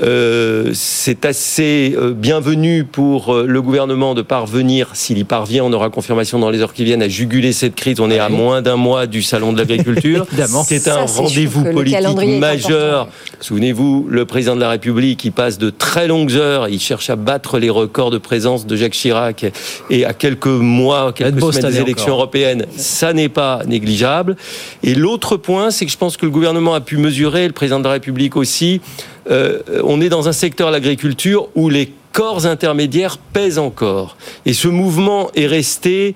[0.00, 5.72] euh, c'est assez euh, bienvenu pour euh, le gouvernement de parvenir, s'il y parvient, on
[5.72, 8.00] aura confirmation dans les heures qui viennent, à juguler cette crise.
[8.00, 10.26] On est à moins d'un mois du salon de l'agriculture.
[10.32, 10.64] Évidemment.
[10.64, 13.08] C'est un rendez-vous politique majeur.
[13.40, 17.16] Souvenez-vous, le président de la République, il passe de très longues heures, il cherche à
[17.16, 19.44] battre les records de présence de Jacques Chirac.
[19.90, 22.20] Et à quelques mois, quelques semaines des élections encore.
[22.20, 24.36] européennes, ça n'est pas négligeable.
[24.82, 27.78] Et l'autre point, c'est que je pense que le gouvernement a pu mesurer, le président
[27.78, 28.80] de la République aussi,
[29.30, 34.16] euh, on est dans un secteur, l'agriculture, où les corps intermédiaires pèsent encore.
[34.46, 36.14] Et ce mouvement est resté,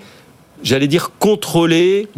[0.62, 2.08] j'allais dire, contrôlé,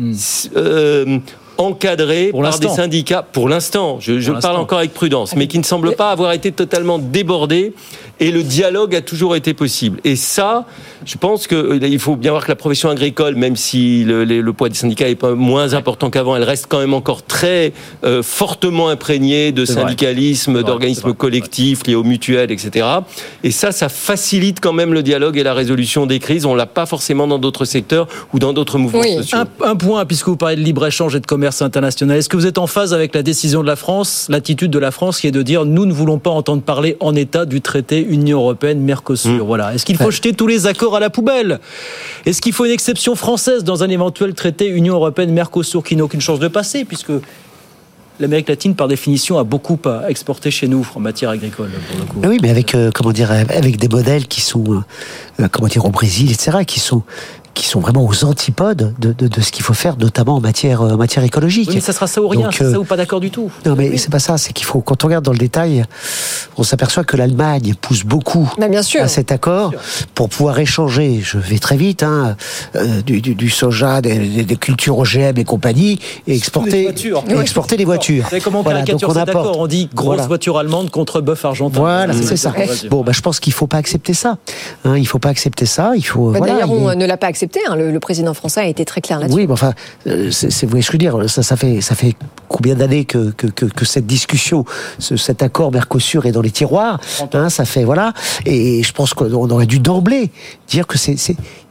[0.56, 1.18] euh,
[1.58, 5.58] encadré par des syndicats, pour l'instant, je, je Pour parle encore avec prudence, mais qui
[5.58, 7.74] ne semble pas avoir été totalement débordé,
[8.20, 10.00] et le dialogue a toujours été possible.
[10.04, 10.66] Et ça,
[11.04, 14.76] je pense qu'il faut bien voir que la profession agricole, même si le, poids des
[14.76, 17.72] syndicats est pas moins important qu'avant, elle reste quand même encore très
[18.04, 22.86] euh, fortement imprégnée de syndicalisme, d'organismes collectifs liés aux mutuelles, etc.
[23.44, 26.46] Et ça, ça facilite quand même le dialogue et la résolution des crises.
[26.46, 29.38] On l'a pas forcément dans d'autres secteurs ou dans d'autres mouvements sociaux.
[29.38, 32.18] Un, un point, puisque vous parlez de libre-échange et de commerce international.
[32.18, 34.90] Est-ce que vous êtes en phase avec la décision de la France, l'attitude de la
[34.90, 38.00] France qui est de dire nous ne voulons pas entendre parler en état du traité
[38.00, 39.74] Union européenne-Mercosur Voilà.
[39.74, 41.60] Est-ce qu'il faut jeter tous les accords à la poubelle?
[42.26, 46.20] Est-ce qu'il faut une exception française dans un éventuel traité Union européenne-Mercosur qui n'a aucune
[46.20, 47.12] chance de passer, puisque
[48.20, 52.04] l'Amérique latine, par définition, a beaucoup à exporter chez nous en matière agricole, pour le
[52.04, 52.20] coup.
[52.22, 54.80] Ah Oui, mais avec euh, comment dire, avec des modèles qui sont, euh,
[55.40, 57.02] euh, comment dire, au Brésil, etc., qui sont
[57.58, 60.80] qui sont vraiment aux antipodes de, de, de ce qu'il faut faire, notamment en matière,
[60.82, 61.68] euh, en matière écologique.
[61.70, 63.50] Oui, mais ça sera ça ou rien, Donc, euh, ça ou pas d'accord du tout.
[63.66, 64.38] Non, mais c'est pas ça.
[64.38, 65.84] C'est qu'il faut, quand on regarde dans le détail,
[66.56, 69.02] on s'aperçoit que l'Allemagne pousse beaucoup bien sûr.
[69.02, 69.72] à cet accord
[70.14, 71.20] pour pouvoir échanger.
[71.20, 72.36] Je vais très vite, hein,
[72.76, 77.24] euh, du, du, du soja, des, des- des cultures OGM et compagnie, et exporter, voitures.
[77.28, 78.22] et exporter des voitures.
[78.22, 79.58] Vous savez comment on Voilà, caricature donc on cet accord apporte.
[79.60, 80.26] On dit grosse Voilà.
[80.28, 81.80] voiture allemande contre bœuf argentin.
[81.80, 82.52] Voilà, c'est ça.
[82.88, 84.38] Bon, bah, je pense qu'il faut pas accepter ça.
[84.84, 85.90] Hein, il faut pas accepter ça.
[85.96, 86.30] Il faut.
[86.30, 87.47] Bah, voilà, D'ailleurs, il on ne l'a pas accepté.
[87.68, 87.76] Hein.
[87.76, 89.36] Le, le président français a été très clair là-dessus.
[89.36, 89.72] Oui, mais enfin,
[90.06, 91.30] euh, c'est, vous voyez ce que je veux dire.
[91.30, 92.14] Ça, ça fait, ça fait
[92.48, 94.64] combien d'années que, que, que, que cette discussion,
[94.98, 97.00] ce- cet accord Mercosur est dans les tiroirs
[97.32, 98.12] hein, Ça fait voilà.
[98.46, 100.30] Et je pense qu'on aurait dû d'emblée
[100.68, 101.16] dire que c'est,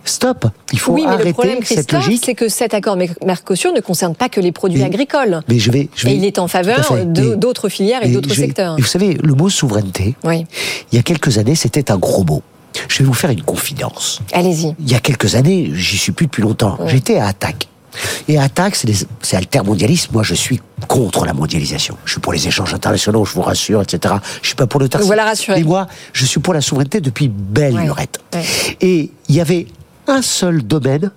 [0.05, 0.45] stop.
[0.71, 2.23] Il faut oui, mais arrêter le problème, cette Christophe, logique.
[2.25, 5.41] c'est que cet accord Mer- Mercosur ne concerne pas que les produits Mais- agricoles.
[5.49, 6.13] Mais je vais, je vais.
[6.13, 8.75] Et il est en faveur d'autres filières et d'autres secteurs.
[8.77, 10.45] vous savez, le mot souveraineté, Oui,
[10.91, 12.41] il y a quelques années, c'était un gros mot.
[12.87, 14.21] Je vais vous faire une confidence.
[14.33, 14.75] allez-y.
[14.79, 17.67] Il y a quelques années, j'y suis plus depuis longtemps, j'étais à Attaque.
[18.27, 20.11] Et Attaque, c'est des- c'est.
[20.11, 21.97] Moi, je suis contre la mondialisation.
[22.05, 24.13] Je suis pour les échanges internationaux, je vous rassure, etc.
[24.43, 25.07] Je suis pas pour le taxi.
[25.07, 25.57] Voilà rassuré.
[25.59, 27.83] Mais moi, je suis pour la souveraineté depuis belle Ouais.
[27.85, 28.19] lurette.
[28.35, 28.43] Ouais.
[28.81, 29.65] Et il y avait
[30.07, 31.11] un seul domaine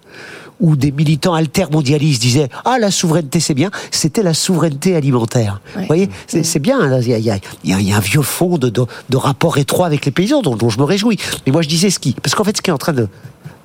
[0.61, 5.61] où des militants altermondialistes disaient ah la souveraineté c'est bien, c'était la souveraineté alimentaire.
[5.77, 7.01] Vous voyez, c'est bien.
[7.01, 8.85] Il y a, il y a- il y y a un vieux fond de, de,
[9.09, 11.19] de rapport étroit avec les paysans dont, dont je me réjouis.
[11.47, 13.09] Mais moi je disais ce qui, parce qu'en fait ce qui est en train de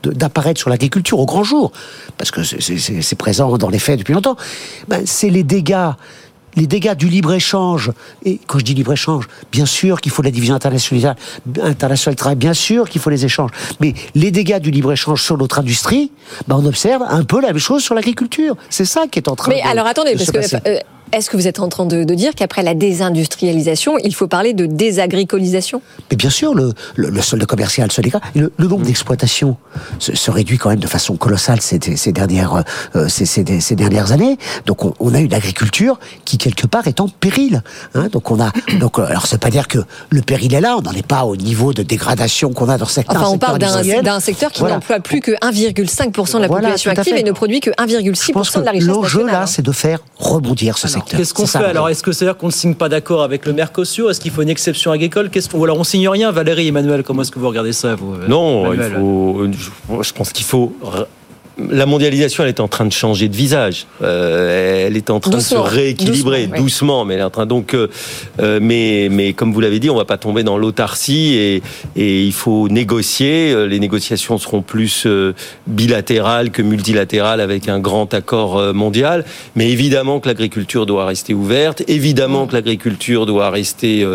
[0.03, 1.71] d'apparaître sur l'agriculture au grand jour,
[2.17, 4.37] parce que c'est présent dans les faits depuis longtemps,
[4.87, 5.89] ben, c'est les dégâts
[6.55, 7.91] les dégâts du libre-échange,
[8.23, 11.15] et quand je dis libre-échange, bien sûr qu'il faut la division internationale,
[11.61, 15.37] internationale du travail, bien sûr qu'il faut les échanges, mais les dégâts du libre-échange sur
[15.37, 16.11] notre industrie,
[16.47, 18.55] ben on observe un peu la même chose sur l'agriculture.
[18.69, 20.57] C'est ça qui est en train Mais de alors attendez, de parce se que passer.
[20.67, 20.79] euh,
[21.11, 24.53] est-ce que vous êtes en train de, de dire qu'après la désindustrialisation, il faut parler
[24.53, 25.81] de désagricolisation?
[26.11, 28.21] Mais bien sûr, le, le, le solde commercial se dégrade.
[28.35, 29.57] Le, le nombre d'exploitations
[29.99, 32.63] se, se réduit quand même de façon colossale ces, ces dernières
[32.95, 34.37] euh, ces, ces, ces dernières années.
[34.65, 37.61] Donc on, on, a une agriculture qui quelque part est en péril.
[37.93, 40.75] Hein donc on a donc euh, alors c'est pas dire que le péril est là.
[40.77, 43.49] On n'en est pas au niveau de dégradation qu'on a dans certains Enfin, on secteurs
[43.49, 44.03] parle d'un industriels.
[44.03, 44.75] d'un secteur qui Voilà.
[44.75, 48.71] n'emploie plus que 1,5% de la population active et ne produit que 1,6% de la
[48.71, 51.19] richesse L'enjeu là, c'est de faire rebondir ce secteur.
[51.19, 53.53] Qu'est-ce qu'on ça, fait alors Est-ce que c'est-à-dire qu'on ne signe pas d'accord avec le
[53.53, 56.67] Mercosur Est-ce qu'il faut une exception agricole Qu'est-ce qu'on- Ou alors on signe rien Valérie,
[56.67, 60.45] Emmanuel, comment est-ce que vous regardez ça vous, euh, Non, il faut, je pense qu'il
[60.45, 60.75] faut.
[61.57, 63.87] La mondialisation, elle est en train de changer de visage.
[64.01, 67.45] Euh, elle est en train Doucement, de se rééquilibrer doucement, mais elle est en train
[67.45, 67.73] donc.
[67.73, 67.87] euh,
[68.41, 71.63] euh, mais mais comme vous l'avez dit, on va pas tomber dans l'autarcie et
[71.95, 73.53] et il faut négocier.
[73.53, 75.33] Euh, Les négociations seront plus euh,
[75.65, 79.23] bilatérales que multilatérales avec un grand accord mondial.
[79.55, 81.83] Mais évidemment que l'agriculture doit rester ouverte.
[81.87, 84.05] Évidemment que l'agriculture doit rester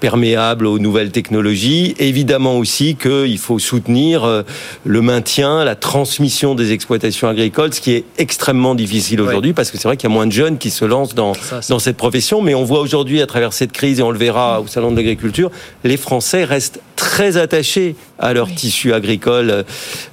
[0.00, 1.94] perméable aux nouvelles technologies.
[1.98, 4.44] Évidemment aussi qu'il faut soutenir
[4.84, 9.96] le maintien, la transmission des ce qui est extrêmement difficile aujourd'hui parce que c'est vrai
[9.96, 11.32] qu'il y a moins de jeunes qui se lancent dans,
[11.68, 12.42] dans cette profession.
[12.42, 14.96] Mais on voit aujourd'hui à travers cette crise, et on le verra au Salon de
[14.96, 15.50] l'agriculture,
[15.84, 19.64] les Français restent très attachés à leur tissu agricole.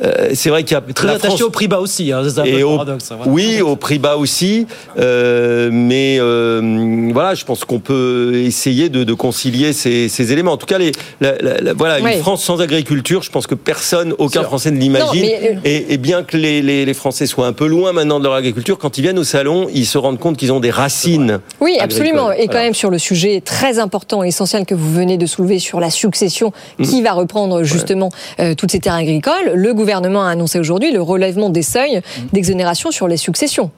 [0.01, 2.21] Euh, c'est vrai qu'il y a Très la attaché France- au prix bas aussi, hein,
[2.23, 3.07] c'est un peu et le au- paradoxe.
[3.13, 3.29] voilà.
[3.29, 4.65] oui, au prix bas aussi.
[4.97, 10.53] Euh, mais euh, voilà, je pense qu'on peut essayer de, de concilier ces, ces éléments.
[10.53, 12.13] En tout cas, les, la- la- la- voilà, Oui.
[12.13, 14.43] une France sans agriculture, je pense que personne, aucun.
[14.43, 15.23] Français ne l'imagine.
[15.23, 18.23] Mais, Et, et bien que les, les- les Français soient un peu loin maintenant de
[18.23, 21.41] leur agriculture, quand ils viennent au salon, ils se rendent compte qu'ils ont des racines.
[21.59, 22.27] Oui, absolument.
[22.29, 22.45] agricoles.
[22.45, 25.59] Et quand même sur le sujet très important et essentiel que vous venez de soulever
[25.59, 26.53] sur la succession.
[26.83, 28.09] Qui va reprendre justement
[28.39, 32.01] euh, toutes ces terres agricoles, le gouvernement a annoncé aujourd'hui le relèvement des seuils
[32.33, 33.71] d'exonération sur les successions.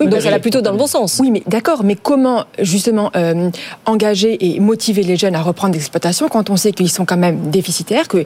[0.00, 1.18] Oui, Donc ça va plutôt dans le bon sens.
[1.20, 3.50] Oui, mais d'accord, mais comment justement euh,
[3.86, 7.50] engager et motiver les jeunes à reprendre l'exploitation quand on sait qu'ils sont quand même
[7.50, 8.24] déficitaires, que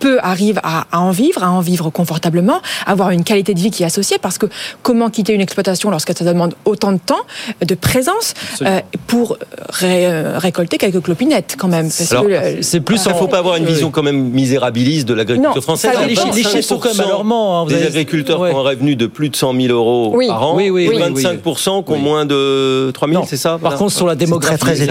[0.00, 3.70] peu arrivent à, à en vivre, à en vivre confortablement, avoir une qualité de vie
[3.70, 4.46] qui est associée, parce que
[4.82, 7.20] comment quitter une exploitation lorsque ça demande autant de temps,
[7.64, 9.36] de présence, euh, pour
[9.68, 11.86] ré- euh, récolter quelques clopinettes quand même?
[11.96, 14.30] Parce Alors, que, euh, c'est plus, il euh, faut pas avoir une vision quand même
[14.30, 15.92] misérabiliste de l'agriculture française.
[15.94, 16.06] ça.
[16.06, 17.62] Les chiffres sont quand même 25% alarmants.
[17.62, 18.50] hein, des avez- agriculteurs Ouais.
[18.50, 20.26] qui ont un revenu de plus de 100 000 euros Oui.
[20.28, 23.26] par an, Oui, oui, et oui, 25% qui ont moins de 3 000, Non.
[23.28, 23.58] c'est ça?
[23.62, 24.76] Par contre, sur la démographie, très.
[24.76, 24.86] C'est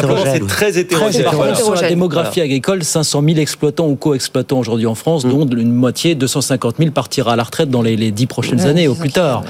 [0.47, 1.23] très hétérogène.
[1.23, 5.29] Par contre, sur la démographie agricole, 500 000 exploitants ou co-exploitants aujourd'hui en France, Mm.
[5.29, 8.87] dont une moitié, 250 000, partira à la retraite dans les, les 10 prochaines années
[8.87, 9.43] au plus tard.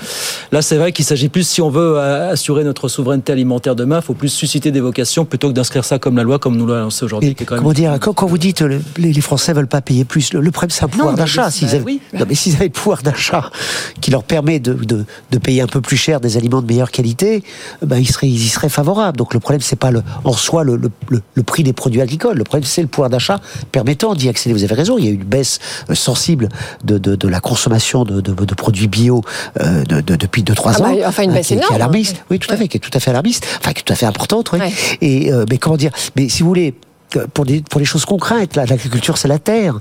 [0.51, 3.97] Là, c'est vrai qu'il s'agit plus, si on veut euh, assurer notre souveraineté alimentaire demain,
[3.97, 6.65] il faut plus susciter des vocations plutôt que d'inscrire ça comme la loi, comme nous
[6.67, 7.35] l'a annoncé aujourd'hui.
[7.35, 10.05] Quand même- comment dire quand, quand vous dites euh, les, les Français veulent pas payer
[10.05, 11.51] plus, le, le problème c'est un pouvoir d'achat.
[11.51, 11.99] S'ils bah avaient, oui.
[12.13, 13.49] non, mais s'ils avaient le pouvoir d'achat
[14.01, 16.91] qui leur permet de, de, de payer un peu plus cher des aliments de meilleure
[16.91, 17.43] qualité,
[17.81, 19.17] ben ils seraient ils y seraient favorables.
[19.17, 22.01] Donc le problème c'est pas le, en soi le, le, le, le prix des produits
[22.01, 22.37] agricoles.
[22.37, 23.39] Le problème c'est le pouvoir d'achat
[23.71, 24.53] permettant d'y accéder.
[24.53, 24.97] Vous avez raison.
[24.97, 26.49] Il y a eu une baisse euh, sensible
[26.83, 29.21] de, de, de la consommation de, de, de produits bio
[29.59, 30.95] euh, de, de- depuis 2-3 Ah bah, ans.
[31.05, 31.75] enfin, une hein, baisse qui, est- qui est énorme.
[31.75, 32.17] alarmiste.
[32.29, 33.45] Oui, tout à fait, qui est tout à fait alarmiste.
[33.59, 34.51] Enfin, qui est tout à fait importante.
[34.53, 34.59] Oui.
[34.59, 34.73] Ouais.
[35.01, 36.73] Et euh, mais comment dire Mais si vous voulez.
[37.33, 39.79] Pour des, pour les choses concrètes, là, l'agriculture c'est la terre.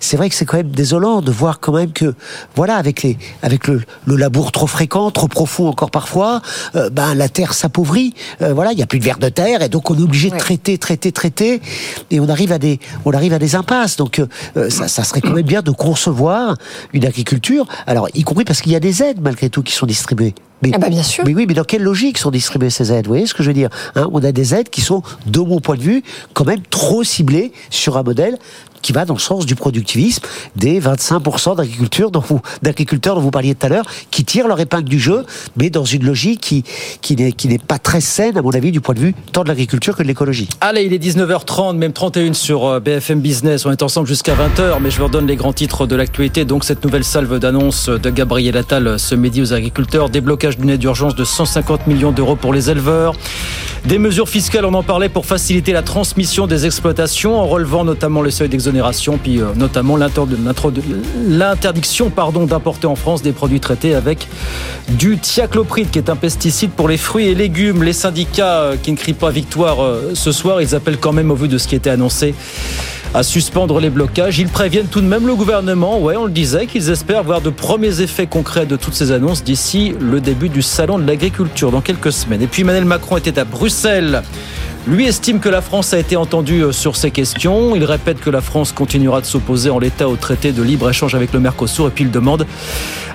[0.00, 2.14] C'est vrai que c'est quand même désolant de voir quand même que,
[2.56, 6.42] voilà, avec les, avec le, le labour trop fréquent, trop profond encore parfois,
[6.74, 8.14] euh, ben la terre s'appauvrit.
[8.42, 10.30] Euh, voilà, il y a plus de vers de terre et donc on est obligé
[10.30, 11.62] de traiter, traiter, traiter,
[12.10, 13.96] et on arrive à des, on arrive à des impasses.
[13.96, 16.56] Donc euh, ça, ça serait quand même bien de concevoir
[16.92, 17.66] une agriculture.
[17.86, 20.34] Alors y compris parce qu'il y a des aides malgré tout qui sont distribuées.
[20.62, 21.24] Mais, Ah bah, bien sûr.
[21.26, 23.04] mais oui, mais dans quelle logique sont distribuées ces aides?
[23.06, 24.08] Vous voyez ce que je veux dire hein?
[24.12, 27.52] On a des aides qui sont, de mon point de vue, quand même trop ciblées
[27.70, 28.38] sur un modèle
[28.84, 30.22] qui va dans le sens du productivisme
[30.56, 34.60] des 25% d'agriculture dont vous, d'agriculteurs dont vous parliez tout à l'heure, qui tirent leur
[34.60, 35.24] épingle du jeu,
[35.56, 36.64] mais dans une logique qui,
[37.00, 39.96] qui n'est, pas très saine, à mon avis, du point de vue tant de l'agriculture
[39.96, 40.48] que de l'écologie.
[40.60, 43.64] Allez, il est 19h30, même 31 sur euh, BFM Business.
[43.64, 46.44] On est ensemble jusqu'à 20h, mais je vous redonne les grands titres de l'actualité.
[46.44, 50.10] Donc, cette nouvelle salve d'annonce de Gabriel Attal ce midi aux agriculteurs.
[50.10, 53.14] Déblocage d'une aide d'urgence de 150 millions d'euros pour les éleveurs.
[53.86, 58.22] Des mesures fiscales, on en parlait, pour faciliter la transmission des exploitations, en relevant notamment
[58.22, 58.73] le seuil d'exonération,
[59.22, 62.10] puis euh, notamment l'interdiction
[62.46, 64.28] d'importer en France des produits traités avec
[64.88, 67.82] du thiaclopride, qui est un pesticide pour les fruits et légumes.
[67.82, 71.30] Les syndicats euh, qui ne crient pas victoire euh, ce soir, ils appellent quand même,
[71.30, 72.34] au vu de ce qui était annoncé,
[73.14, 74.38] à suspendre les blocages.
[74.38, 77.50] Ils préviennent tout de même le gouvernement, ouais, on le disait, qu'ils espèrent voir de
[77.50, 81.80] premiers effets concrets de toutes ces annonces d'ici le début du salon de l'agriculture dans
[81.80, 82.42] quelques semaines.
[82.42, 84.22] Et puis Emmanuel Macron était à Bruxelles
[84.86, 87.74] lui estime que la France a été entendue euh, sur ces questions.
[87.74, 91.32] Il répète que la France continuera de s'opposer en l'état au traité de libre-échange avec
[91.32, 92.46] le Mercosur et puis il demande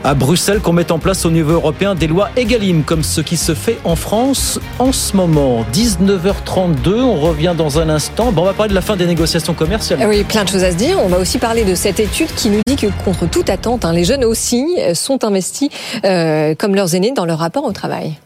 [0.03, 3.37] à Bruxelles qu'on mette en place au niveau européen des lois égalimes comme ce qui
[3.37, 5.65] se fait en France en ce moment.
[5.73, 8.31] 19h32, on revient dans un instant.
[8.31, 9.99] Bon, on va parler de la fin des négociations commerciales.
[10.07, 10.97] Oui, plein de choses à se dire.
[11.03, 13.93] On va aussi parler de cette étude qui nous dit que contre toute attente, hein,
[13.93, 15.69] les jeunes aussi euh, sont investis
[16.05, 18.17] euh, comme leurs aînés dans leur rapport au travail.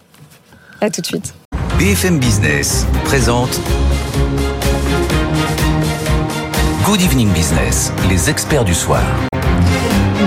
[0.82, 1.34] À tout de suite.
[1.84, 3.60] BFM Business présente
[6.86, 9.04] Good Evening Business, les experts du soir.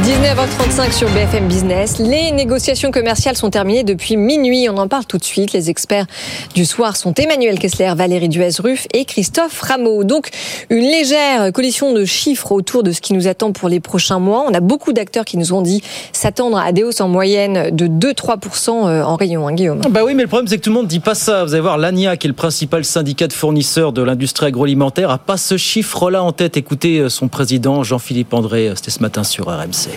[0.07, 1.99] 19h35 sur BFM Business.
[1.99, 4.69] Les négociations commerciales sont terminées depuis minuit.
[4.71, 5.53] On en parle tout de suite.
[5.53, 6.07] Les experts
[6.55, 10.05] du soir sont Emmanuel Kessler, Valérie Duez-Ruff et Christophe Rameau.
[10.05, 10.29] Donc,
[10.71, 14.47] une légère collision de chiffres autour de ce qui nous attend pour les prochains mois.
[14.49, 17.89] On a beaucoup d'acteurs qui nous ont dit s'attendre à des hausses en moyenne de
[17.89, 18.71] 2-3%
[19.03, 19.81] en rayon, hein, Guillaume.
[19.91, 21.43] Bah oui, mais le problème, c'est que tout le monde dit pas ça.
[21.43, 25.19] Vous allez voir, l'ANIA, qui est le principal syndicat de fournisseurs de l'industrie agroalimentaire, a
[25.19, 26.57] pas ce chiffre-là en tête.
[26.57, 29.96] Écoutez euh, son président, Jean-Philippe André, c'était ce matin sur RMC.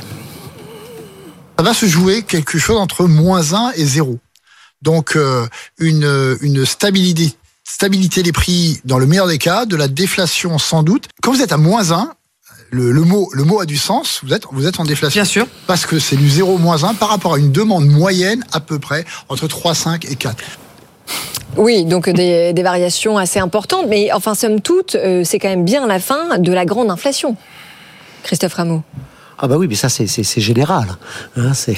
[1.58, 4.18] Ça va se jouer quelque chose entre moins 1 et 0.
[4.82, 5.46] Donc euh,
[5.78, 7.36] une, une stabilité,
[7.66, 11.08] stabilité des prix dans le meilleur des cas, de la déflation sans doute.
[11.22, 12.14] Quand vous êtes à moins 1,
[12.72, 15.20] le, le, mot, le mot a du sens, vous êtes, vous êtes en déflation.
[15.20, 15.48] Bien sûr.
[15.68, 18.80] Parce que c'est du 0 moins 1 par rapport à une demande moyenne à peu
[18.80, 20.44] près entre 3, 5 et 4.
[21.58, 25.66] Oui, donc des, des variations assez importantes, mais enfin, somme toute, euh, c'est quand même
[25.66, 27.36] bien la fin de la grande inflation.
[28.24, 28.84] Christophe Rameau.
[29.42, 30.86] Ah bah oui, mais ça c'est général.
[31.38, 31.76] Hein, c'est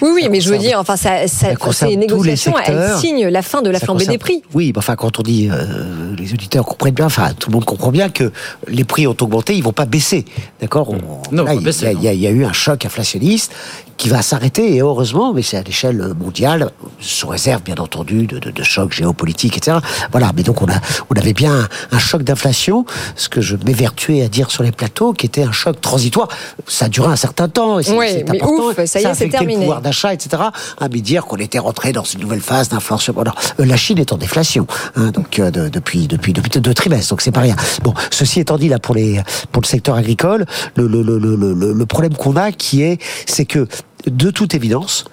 [0.00, 3.62] oui, oui, mais je veux dire, enfin, ça, ça, ces négociations, elles signent la fin
[3.62, 4.42] de la flambée des prix.
[4.54, 7.90] Oui, enfin, quand on dit, euh, les auditeurs comprennent bien, enfin, tout le monde comprend
[7.90, 8.30] bien que
[8.68, 10.24] les prix ont augmenté, ils vont pas baisser,
[10.60, 10.94] d'accord
[11.32, 13.52] Non, là, il, baisser, y a, il y a eu un choc inflationniste
[13.96, 16.70] qui va s'arrêter, et heureusement, mais c'est à l'échelle mondiale,
[17.00, 19.76] sous réserve bien entendu de, de, de chocs géopolitiques, etc.
[20.10, 23.56] Voilà, mais donc on, a, on avait bien un, un choc d'inflation, ce que je
[23.56, 26.28] m'évertuais à dire sur les plateaux, qui était un choc transitoire.
[26.66, 28.68] Ça a duré un certain temps, et c'est Oui, mais important.
[28.68, 29.54] ouf, ça y est, c'est terminé.
[29.54, 30.42] le pouvoir d'achat, etc.
[30.78, 33.14] À me dire qu'on était rentré dans une nouvelle phase d'inflation.
[33.20, 36.74] Alors, euh, la Chine est en déflation, hein, donc euh, de- depuis depuis depuis deux
[36.74, 37.56] trimestres, donc c'est pas rien.
[37.82, 39.20] Bon, ceci étant dit là pour les
[39.52, 43.00] pour le secteur agricole, le le le le, le, le problème qu'on a qui est
[43.26, 43.66] c'est que
[44.06, 45.04] de toute évidence,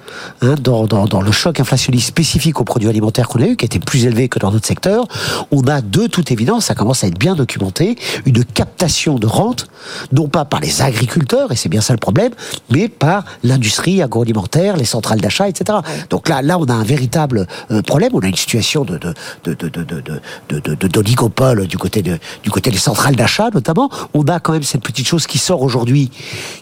[0.42, 4.06] hein, dans, le choc inflationniste spécifique aux produits alimentaires qu'on a eu, qui était plus
[4.06, 5.06] élevé que dans d'autres secteurs,
[5.52, 9.68] on a de toute évidence, ça commence à être bien documenté, une captation de rente,
[10.12, 12.32] non pas par les agriculteurs, et c'est bien ça le problème,
[12.70, 15.80] mais par l'industrie agroalimentaire, les centrales d'achat, etc.
[16.10, 18.12] Donc là, là, on a un véritable euh, problème.
[18.14, 22.72] On a une situation de de de de de d'oligopole du côté de du côté
[22.72, 23.90] des centrales d'achat notamment.
[24.14, 26.12] On a quand même cette petite chose qui sort aujourd'hui,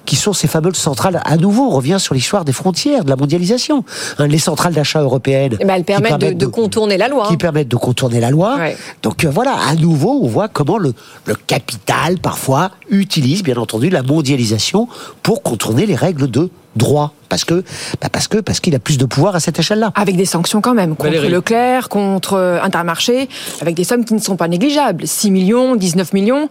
[0.05, 1.21] qui sont ces fameuses centrales.
[1.25, 3.83] À nouveau, on revient sur l'histoire des frontières, de la mondialisation.
[4.17, 7.27] Hein, les centrales d'achat européennes, Eh ben, elles permettent de, de contourner la loi.
[7.27, 8.57] qui permettent de contourner la loi.
[9.03, 10.93] Donc euh, voilà, à nouveau, on voit comment le,
[11.25, 14.87] le capital, parfois, utilise, bien entendu, la mondialisation
[15.23, 17.13] pour contourner les règles de droit.
[17.29, 17.63] Parce que,
[18.01, 19.91] bah parce que, parce qu'il a plus de pouvoir à cette échelle-là.
[19.95, 21.29] Avec des sanctions quand même, contre Valérie.
[21.29, 23.27] Leclerc, contre euh, Intermarché,
[23.61, 25.05] avec des sommes qui ne sont pas négligeables.
[25.07, 26.49] 6 millions, 19 millions.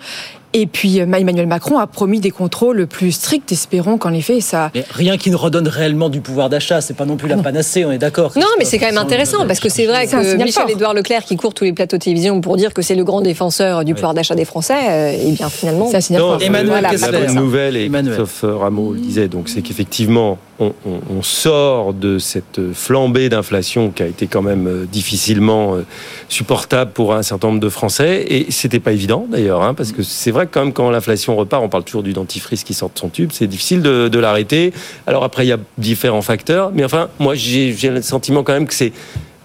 [0.56, 3.50] Et puis euh, Emmanuel Macron a promis des contrôles plus stricts.
[3.50, 4.70] Espérons qu'en effet, ça...
[4.72, 7.84] Mais rien qui ne redonne réellement du pouvoir d'achat, c'est pas non plus la panacée,
[7.84, 8.32] on est d'accord.
[8.36, 10.42] Non, mais c'est quand même intéressant parce que c'est vrai C'est un que.
[10.44, 13.20] Michel-Édouard Leclerc, qui court tous les plateaux de télévision pour dire que c'est le grand
[13.20, 16.38] défenseur du pouvoir d'achat des Français, euh, eh bien finalement, c'est un signal fort.
[16.38, 20.38] la- Voilà, la, pas bonne nouvelle, et Christophe Rameau le disait, donc c'est qu'effectivement,
[20.84, 25.84] on, sort de cette flambée d'inflation qui a été quand même euh, difficilement euh,
[26.28, 28.24] supportable pour un certain nombre de Français.
[28.28, 31.36] Et c'était pas évident d'ailleurs, hein, parce que c'est vrai que quand même quand l'inflation
[31.36, 34.72] repart, on parle toujours du dentifrice qui sort de son tube, c'est difficile de, l'arrêter.
[35.06, 38.66] Alors après, il y a différents facteurs, mais enfin, moi j'ai le sentiment quand même
[38.66, 38.92] que c'est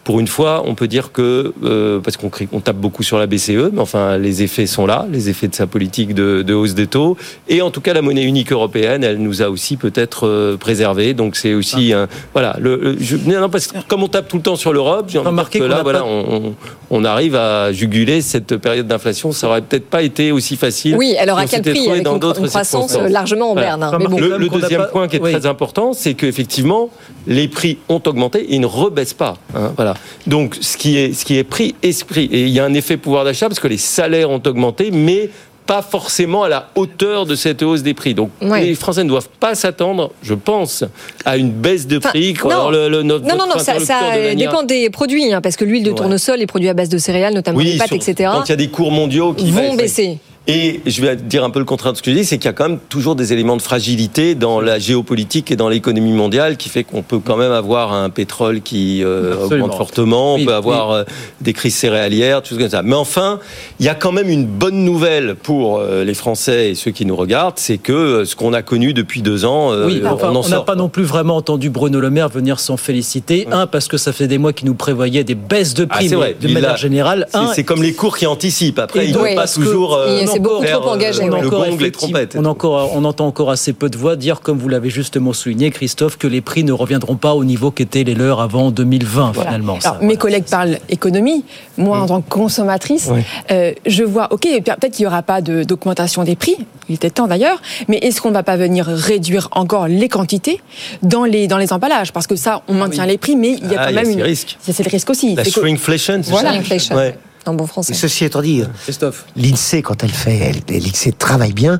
[0.09, 3.27] pour une fois, on peut dire que, euh, parce qu'on on tape beaucoup sur la
[3.27, 6.73] BCE, mais enfin, les effets sont là, les effets de sa politique de, de hausse
[6.73, 7.15] des taux.
[7.47, 11.13] Et en tout cas, la monnaie unique européenne, elle nous a aussi peut-être euh, préservés.
[11.13, 12.07] Donc c'est aussi un.
[12.33, 12.55] Voilà.
[12.59, 15.05] Le, le- je- non, non, parce que comme on tape tout le temps sur l'Europe,
[15.09, 16.55] j'ai Remarquez que là, n'a voilà, pas- on, on-
[16.89, 19.31] on arrive à juguler cette période d'inflation.
[19.31, 20.95] Ça aurait peut-être pas été aussi facile.
[20.97, 23.83] Oui, alors à on quel prix Avec dans une- d'autres une croissance, largement en berne,
[23.83, 23.91] hein.
[23.99, 24.17] Mais bon.
[24.19, 25.33] Le, deuxième pas- point qui est oui.
[25.33, 26.89] très important, c'est qu'effectivement,
[27.27, 29.35] les prix ont augmenté et ils ne rebaissent pas.
[29.55, 29.93] hein, voilà.
[30.27, 32.25] Donc, ce qui est, ce qui est pris est pris.
[32.31, 35.29] Et il y a un effet pouvoir d'achat parce que les salaires ont augmenté, mais
[35.65, 38.15] pas forcément à la hauteur de cette hausse des prix.
[38.15, 38.63] Donc, Ouais.
[38.65, 40.83] les Français ne doivent pas s'attendre, je pense,
[41.25, 42.33] à une baisse de prix.
[42.43, 42.49] non.
[42.49, 45.41] Alors, le- le- notre- Non, non, ça, ça interlocuteur de manière- dépend des produits, hein,
[45.41, 45.95] parce que l'huile de Ouais.
[45.95, 48.53] tournesol, les produits à base de céréales, notamment les pâtes, sur- etc., quand il y
[48.53, 50.17] a des cours mondiaux qui vont baisser.
[50.47, 52.45] Et je vais dire un peu le contraire de ce que je dis, c'est qu'il
[52.45, 56.11] y a quand même toujours des éléments de fragilité dans la géopolitique et dans l'économie
[56.13, 60.43] mondiale qui fait qu'on peut quand même avoir un pétrole qui euh, augmente fortement, on
[60.45, 61.03] peut avoir euh,
[61.41, 62.81] des crises céréalières, tout comme ça.
[62.81, 63.39] Mais enfin,
[63.79, 67.05] il y a quand même une bonne nouvelle pour euh, les Français et ceux qui
[67.05, 70.31] nous regardent, c'est que euh, ce qu'on a connu depuis deux ans, euh, Oui, enfin,
[70.33, 73.47] on n'a pas non plus vraiment entendu Bruno Le Maire venir s'en féliciter.
[73.51, 76.05] Un, parce que ça fait des mois qu'il nous prévoyait des baisses de Ah, prix
[76.09, 76.35] c'est mais vrai.
[76.41, 77.27] de Il manière a- générale.
[77.29, 78.79] c'est- Un, C'est comme les cours qui anticipent.
[78.79, 79.99] Après, ils ne pas toujours.
[80.33, 82.35] S'est beaucoup trop engagé, euh, on, a Le encore gong, les effectivement- trompettes.
[82.39, 85.71] on, encore, on entend encore assez peu de voix dire, comme vous l'avez justement souligné,
[85.71, 89.49] Christophe, que les prix ne reviendront pas au niveau qu'étaient les leurs avant 2020, Voilà.
[89.49, 89.79] finalement.
[89.79, 89.91] ça.
[89.91, 91.43] Alors, mes collègues parlent économie.
[91.77, 93.09] Moi, en tant que consommatrice,
[93.51, 96.55] euh, je vois, OK, peut-être qu'il n'y aura pas de- d'augmentation des prix.
[96.89, 97.61] Il était temps d'ailleurs.
[97.87, 100.59] Mais est-ce qu'on ne va pas venir réduire encore les quantités
[101.03, 102.11] dans les, dans les emballages?
[102.11, 104.03] Parce que ça, on maintient les prix, mais il y a Ah, quand y a
[104.03, 104.35] même.
[104.59, 105.35] C'est c'est le risque aussi.
[105.35, 106.49] La C'est shrinkflation, c'est Voilà.
[106.49, 106.95] ça Shrinkflation.
[106.95, 107.15] Ouais.
[107.45, 107.93] En bon français.
[107.93, 109.25] Et ceci étant dit, Christophe.
[109.35, 111.79] l'INSEE, quand elle fait, elle- l'INSEE travaille bien.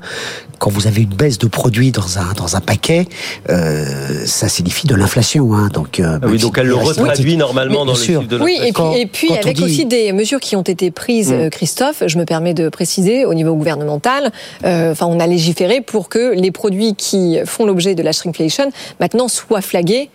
[0.57, 3.07] Quand vous avez une baisse de produits dans un, dans un paquet,
[3.49, 5.53] euh, ça signifie de l'inflation.
[5.53, 8.53] Hein, donc, euh, Ah oui, donc elle le retraduit normalement dans le chiffre de Oui,
[8.55, 8.93] et puis, l'inflation.
[8.95, 11.34] et puis quand on avec dit- aussi des mesures qui ont été prises, Mm.
[11.36, 14.32] euh, Christophe, je me permets de préciser, au niveau gouvernemental,
[14.66, 18.72] euh, enfin, on a légiféré pour que les produits qui font l'objet de la shrinkflation,
[18.99, 20.10] maintenant, soient flagués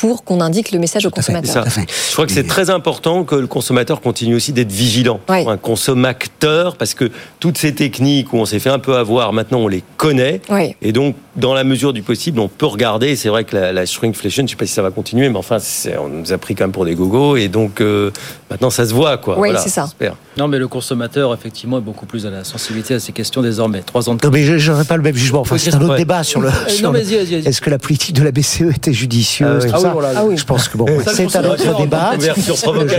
[0.00, 1.66] pour qu'on indique le message au consommateur.
[1.70, 1.80] ça.
[1.88, 5.20] Je crois que c'est très important que le consommateur continue aussi d'être vigilant.
[5.28, 9.58] Un consommateur, parce que toutes ces techniques où on s'est fait un peu avoir, maintenant
[9.60, 10.40] on les connaît.
[10.82, 13.16] Et donc, dans la mesure du possible, on peut regarder.
[13.16, 15.38] C'est vrai que la, la shrinkflation, je ne sais pas si ça va continuer, mais
[15.38, 15.58] enfin,
[16.00, 17.36] on nous a pris quand même pour des gogos.
[17.36, 18.10] Et donc, euh,
[18.50, 19.16] maintenant, ça se voit.
[19.18, 19.34] Quoi.
[19.38, 19.88] Oui, Voilà, c'est ça.
[20.36, 23.80] Non, mais le consommateur, effectivement, est beaucoup plus à la sensibilité à ces questions désormais.
[23.80, 25.40] Trois ans de Non, mais je n'aurais pas le même jugement.
[25.40, 25.98] Enfin, c'est un autre ouais.
[25.98, 26.48] débat sur le.
[26.48, 27.48] Euh, le- vas-y, vas-y, vas-y.
[27.48, 30.12] Est-ce que la politique de la BCE était judicieuse Ah Ah.
[30.16, 30.36] Ah oui.
[30.36, 32.12] Je pense que bon, c'est un autre débat.
[32.18, 32.30] Je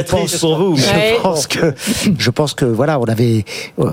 [0.06, 0.76] pense- pour vous.
[0.78, 1.18] Je Ouais.
[1.22, 1.74] pense que,
[2.18, 3.46] je pense que voilà, on avait,
[3.80, 3.92] euh,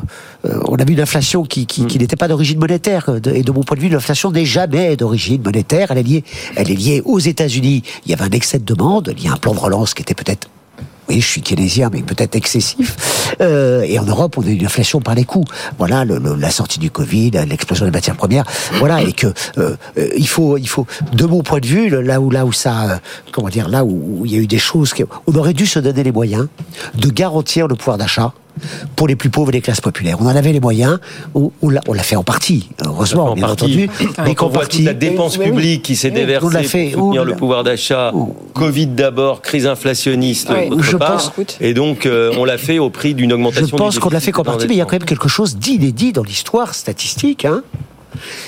[0.89, 1.87] une inflation qui, qui, Mm.
[1.87, 3.09] qui n'était pas d'origine monétaire.
[3.33, 5.91] Et de mon point de vue, l'inflation n'est jamais d'origine monétaire.
[5.91, 6.25] Elle est liée,
[6.57, 7.83] elle est liée aux États-Unis.
[8.05, 9.13] Il y avait un excès de demande.
[9.17, 10.49] Il y a un plan de relance qui était peut-être
[11.09, 12.97] oui, je suis keynésien, mais peut-être excessif.
[13.41, 15.45] Euh, et en Europe, on a une inflation par les coûts.
[15.79, 18.45] Voilà, le- le- la sortie du Covid, l'explosion des matières premières.
[18.79, 19.27] Voilà, et que
[19.59, 22.53] euh, euh, il faut, il faut, de mon point de vue, là où, là où
[22.53, 22.97] ça, euh,
[23.33, 25.67] comment dire, là où, où il y a eu des choses, qui, on aurait dû
[25.67, 26.47] se donner les moyens
[26.95, 28.33] de garantir le pouvoir d'achat
[28.97, 30.17] pour les plus pauvres et les classes populaires.
[30.21, 30.99] On en avait les moyens,
[31.35, 33.65] on, on l'a fait en partie, heureusement, En bien partie.
[33.65, 33.91] entendu.
[34.25, 35.47] Mais quand on voit toute la dépense oui.
[35.47, 36.91] publique qui s'est Oui, déversée on l'a fait.
[36.91, 38.13] pour soutenir On le pouvoir d'achat,
[38.55, 40.51] Covid d'abord, crise inflationniste
[40.81, 43.77] Je part, pense- et donc euh, on l'a fait au prix d'une Je augmentation.
[43.77, 45.57] pense du qu'on l'a fait qu'en partie, mais il y a quand même quelque chose
[45.57, 47.45] d'inédit dans l'histoire statistique.
[47.45, 47.63] Hein.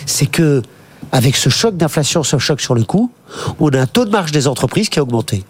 [0.07, 0.63] C'est que,
[1.13, 3.11] avec ce choc d'inflation, ce choc sur le coût,
[3.59, 5.45] on a un taux de marge des entreprises qui a augmenté.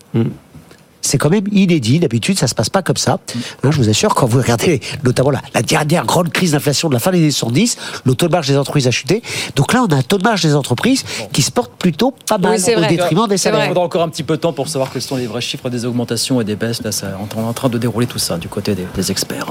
[1.06, 1.98] C'est quand même inédit.
[2.00, 3.18] D'habitude, ça se passe pas comme ça.
[3.62, 6.94] Hein, je vous assure, quand vous regardez notamment la, la dernière grande crise d'inflation de
[6.94, 9.22] la fin des années 70, le taux de marge des entreprises a chuté.
[9.54, 12.38] Donc là, on a un taux de marge des entreprises qui se porte plutôt pas
[12.38, 13.68] mal au détriment des Il salaires.
[13.68, 15.84] faudra encore un petit peu de temps pour savoir quels sont les vrais chiffres des
[15.84, 16.82] augmentations et des baisses.
[16.82, 19.46] Là, ça, on est en train de dérouler tout ça du côté des, des experts.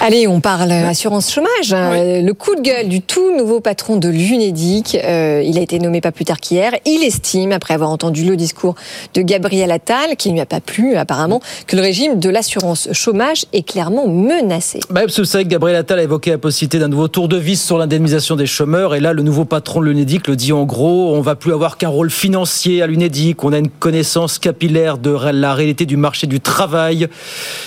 [0.00, 1.72] Allez, on parle assurance chômage.
[1.72, 5.78] Euh, Le coup de gueule du tout nouveau patron de l'UNEDIC, euh, il a été
[5.78, 6.72] nommé pas plus tard qu'hier.
[6.86, 8.74] Il estime, après avoir entendu le discours
[9.14, 12.88] de Gabriel Attal, qui ne lui a pas plu apparemment, que le régime de l'assurance
[12.92, 14.80] chômage est clairement menacé.
[14.90, 17.60] Bah, vous savez que Gabriel Attal a évoqué la possibilité d'un nouveau tour de vis
[17.60, 18.94] sur l'indemnisation des chômeurs.
[18.94, 21.76] Et là, le nouveau patron de l'UNEDIC le dit en gros, on va plus avoir
[21.76, 23.42] qu'un rôle financier à l'UNEDIC.
[23.44, 27.08] On a une connaissance capillaire de la réalité du marché du travail.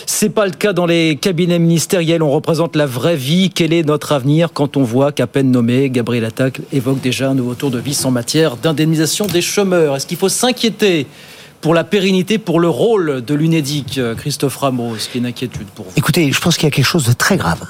[0.05, 2.23] C'est pas le cas dans les cabinets ministériels.
[2.23, 3.49] On représente la vraie vie.
[3.53, 7.35] Quel est notre avenir quand on voit qu'à peine nommé, Gabriel Attal évoque déjà un
[7.35, 9.95] nouveau tour de vis en matière d'indemnisation des chômeurs?
[9.95, 11.07] Est-ce qu'il faut s'inquiéter
[11.65, 15.65] pour la pérennité, pour le rôle de l'UNEDIC, Christophe Ramos, ce qui est une inquiétude
[15.73, 17.65] pour vous Écoutez, je pense qu'il y a quelque chose de très grave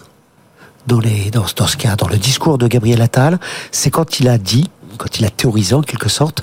[0.86, 3.40] dans, les, dans, dans ce cas, dans le discours de Gabriel Attal,
[3.72, 6.42] c'est quand il a dit, quand il a théorisé en quelque sorte,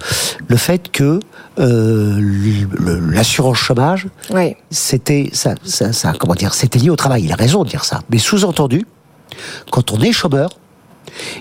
[0.48, 1.20] le fait que
[1.58, 2.18] euh,
[3.10, 4.56] l'assurance chômage, Oui.
[4.70, 7.24] c'était ça, ça, ça, comment dire, c'était lié au travail.
[7.24, 8.86] Il a raison de dire ça, mais sous-entendu,
[9.70, 10.48] quand on est chômeur,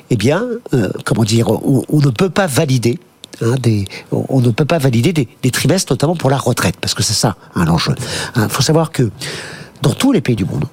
[0.09, 0.43] eh bien,
[0.73, 2.99] euh, comment dire, on, on ne peut pas valider.
[3.41, 3.55] Hein,
[4.11, 7.35] on ne peut pas valider des, trimestres, notamment pour la retraite, parce que c'est ça
[7.55, 7.95] hein, l'enjeu.
[8.35, 9.09] Il faut savoir que
[9.81, 10.65] dans tous les pays du monde,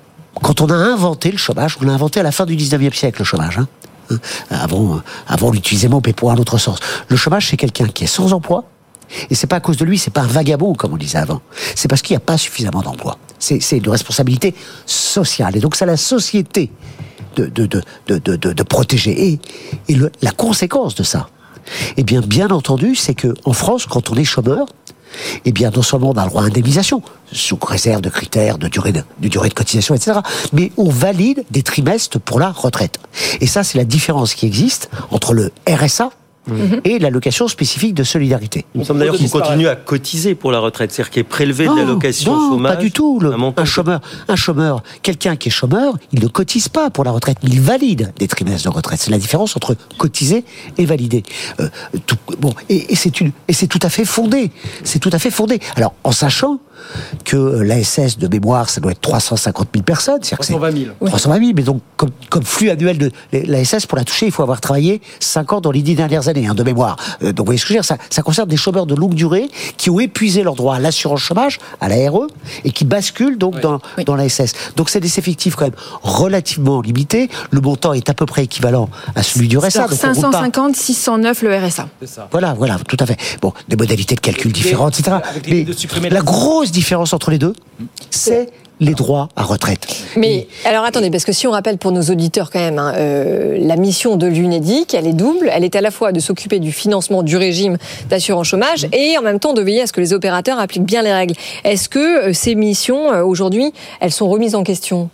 [0.43, 3.21] quand on a inventé le chômage, on l'a inventé à la fin du 19e siècle,
[3.21, 3.59] le chômage.
[3.59, 3.69] hein.
[4.11, 4.19] Hein,
[4.51, 6.79] Avant, euh, avant l'utilisait mais pour un autre sens.
[7.09, 8.65] Le chômage, c'est quelqu'un qui est sans emploi,
[9.31, 11.41] et c'est pas à cause de lui, c'est pas un vagabond comme on disait avant.
[11.75, 13.19] C'est parce qu'il n'y a pas suffisamment d'emplois.
[13.39, 14.55] C'est une responsabilité
[14.85, 15.57] sociale.
[15.57, 16.71] Et donc c'est la société
[17.37, 19.41] de, protéger.
[19.89, 21.29] Et, la conséquence de ça,
[21.97, 24.67] eh bien, bien entendu, c'est que en France, quand on est chômeur,
[25.45, 27.03] eh bien, non seulement on a le droit à indemnisation,
[27.33, 30.19] sous réserve de critères de durée de, de durée de cotisation, etc.,
[30.53, 32.99] mais on valide des trimestres pour la retraite.
[33.41, 36.11] Et ça, c'est la différence qui existe entre le RSA,
[36.85, 38.65] et l'allocation spécifique de solidarité.
[38.75, 41.67] Il me semble d'ailleurs qu'on continue à cotiser pour la retraite, c'est-à-dire qu'il est prélevé
[41.67, 42.75] de l'allocation non, chômage.
[42.77, 43.21] Pas du tout.
[43.21, 47.11] Le- un chômeur, un chômeur, quelqu'un qui est chômeur, il ne cotise pas pour la
[47.11, 49.01] retraite, mais il valide des trimestres de retraite.
[49.01, 50.45] C'est la différence entre cotiser
[50.77, 51.23] et valider.
[51.61, 51.69] Euh,
[52.07, 54.51] tout- bon, et, et c'est une, et c'est tout à fait fondé.
[54.85, 55.61] C'est tout à fait fondé.
[55.77, 56.61] Alors, en sachant
[57.25, 60.19] que l'ASS de mémoire, ça doit être 350 000 personnes.
[60.23, 61.07] c'est-à-dire que c'est- 320 000.
[61.07, 64.43] 320 000, mais donc comme, comme flux annuel de l'ASS, pour la toucher, il faut
[64.43, 66.97] avoir travaillé 5 ans dans les 10 dernières années, hein, de mémoire.
[67.23, 68.95] Euh, donc vous voyez ce que je veux dire, ça, ça concerne des chômeurs de
[68.95, 72.27] longue durée qui ont épuisé leur droit à l'assurance chômage, à la RE,
[72.65, 74.53] et qui basculent donc dans, dans l'ASS.
[74.77, 77.29] Donc c'est des effectifs quand même relativement limités.
[77.51, 79.87] Le montant est à peu près équivalent à celui du RSA.
[79.89, 81.89] Donc on roule pas- 550, 609 le RSA.
[82.31, 83.17] voilà, voilà, tout à fait.
[83.41, 85.17] Bon, des modalités de calcul différentes, etc.
[85.29, 86.23] avec l'idée Mais de supprimer la la-
[86.69, 87.55] grosse différence entre les deux,
[88.11, 88.51] c'est
[88.81, 90.05] les droits à retraite.
[90.17, 93.59] Mais alors attendez, parce que si on rappelle pour nos auditeurs quand même, hein, euh,
[93.61, 95.51] la mission de l'UNEDIC, elle est double.
[95.53, 97.77] Elle est à la fois de s'occuper du financement du régime
[98.09, 101.03] d'assurance chômage et en même temps de veiller à ce que les opérateurs appliquent bien
[101.03, 101.35] les règles.
[101.65, 105.11] Est-ce que euh, ces missions, euh, aujourd'hui, elles sont remises en question?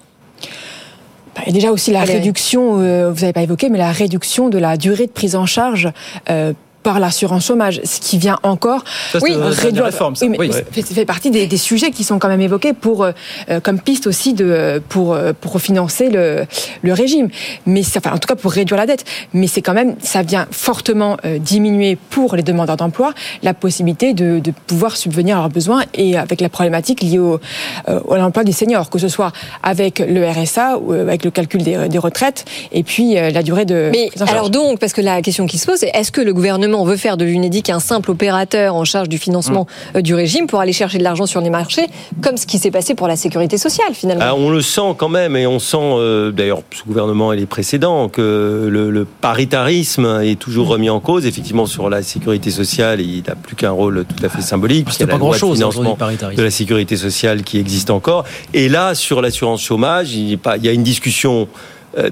[1.35, 2.15] Bah, et déjà aussi la Allez.
[2.15, 5.47] réduction, euh, vous n'avez pas évoqué, mais la réduction de la durée de prise en
[5.47, 5.89] charge.
[6.29, 6.53] euh,
[6.85, 10.27] par l'assurance chômage, ce qui vient encore Ça, la- la réforme, ça.
[10.27, 10.51] Oui, mais Oui.
[10.71, 13.11] fait, ça fait partie des, des sujets qui sont quand même évoqués pour euh,
[13.51, 16.45] euh, comme piste aussi de pour euh, pour financer le
[16.83, 17.29] le régime.
[17.67, 19.05] Mais ça, enfin, en tout cas pour réduire la dette.
[19.33, 23.13] Mais c'est quand même ça vient fortement euh, diminuer pour les demandeurs d'emploi
[23.43, 27.41] la possibilité de, de pouvoir subvenir à leurs besoins et avec la problématique liée au
[27.89, 29.33] euh, à l'emploi des seniors, que ce soit
[29.63, 33.65] avec le RSA ou avec le calcul des, des retraites et puis euh, la durée
[33.65, 36.35] de Mais alors donc, parce que la question qui se pose, c'est est-ce que le
[36.35, 40.49] gouvernement veut faire de l'UNEDIC un simple opérateur en charge du financement euh, du régime
[40.49, 41.87] pour aller chercher de l'argent sur les marchés,
[42.21, 45.09] comme ce qui s'est passé pour la sécurité sociale finalement Ah, on le sent quand
[45.09, 50.21] même, et on sent euh, d'ailleurs ce gouvernement et les précédents que le, le paritarisme
[50.23, 51.27] est toujours remis en cause.
[51.27, 54.87] Effectivement, sur la sécurité sociale, il n'a plus qu'un rôle tout à fait symbolique.
[54.87, 55.97] puisqu'il y a pas la loi de financement
[56.37, 58.25] la sécurité sociale qui existe encore.
[58.55, 61.47] Et là, sur l'assurance chômage, il, y a pas- il y a une discussion euh,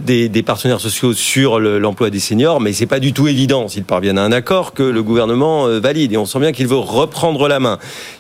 [0.00, 3.68] des, des partenaires sociaux sur le- l'emploi des seniors, mais c'est pas du tout évident
[3.68, 6.12] s'ils parviennent à un accord que le gouvernement euh, valide.
[6.12, 7.78] Et on sent bien qu'il veut reprendre la main.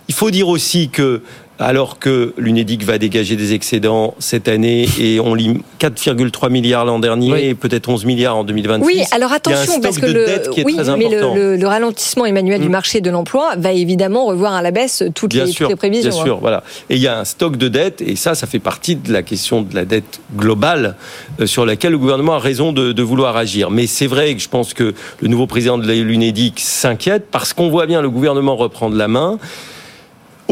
[0.08, 1.22] Il faut dire aussi que
[1.62, 6.98] alors que l'UNEDIC va dégager des excédents cette année et on lit 4,3 milliards l'an
[6.98, 8.84] dernier et peut-être 11 milliards en 2026.
[8.86, 11.34] Oui, alors attention, parce que le, dette oui, mais le, important.
[11.34, 15.30] le- le ralentissement Emmanuel du marché de l'emploi va évidemment revoir à la baisse toutes,
[15.30, 16.10] Bien les, sûr, toutes les prévisions.
[16.10, 16.24] bien hein.
[16.24, 16.62] sûr, voilà.
[16.90, 19.22] Et il y a un stock de dettes, et ça, ça fait partie de la
[19.22, 20.96] question de la dette globale
[21.40, 23.70] euh, sur laquelle le gouvernement a raison de, de vouloir agir.
[23.70, 27.68] Mais c'est vrai que je pense que le nouveau président de l'UNEDIC s'inquiète parce qu'on
[27.70, 29.38] voit bien le gouvernement reprendre la main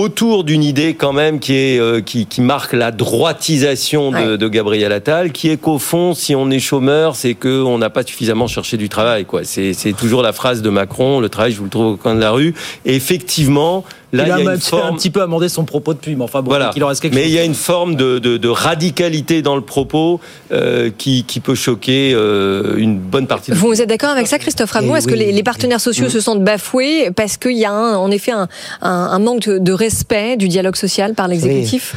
[0.01, 4.49] autour d'une idée quand même qui est euh, qui, qui marque la droitisation de, de
[4.49, 8.03] Gabriel Attal, qui est qu'au fond, si on est chômeur, c'est que on n'a pas
[8.03, 9.25] suffisamment cherché du travail.
[9.25, 9.45] Quoi.
[9.45, 12.15] C'est, c'est toujours la phrase de Macron le travail, je vous le trouve au coin
[12.15, 12.55] de la rue.
[12.85, 14.95] Et effectivement, là, il il a y a un, une petit- forme.
[14.95, 16.71] un petit peu amendé son propos depuis, mais enfin bon, Voilà.
[16.77, 17.31] il en reste quelque Mais chose.
[17.31, 20.21] il y a une forme de, de- de radicalité dans le propos
[20.53, 24.39] euh, qui, qui peut choquer euh, une bonne partie de Vous êtes d'accord avec ça,
[24.39, 24.95] Christophe Rameau?
[24.95, 26.11] Eh Est-ce que les, les partenaires sociaux Mm.
[26.11, 28.49] se sentent bafoués parce qu'il y a un- en effet un,
[28.83, 31.95] un- un manque de, de respect du dialogue social par l'exécutif?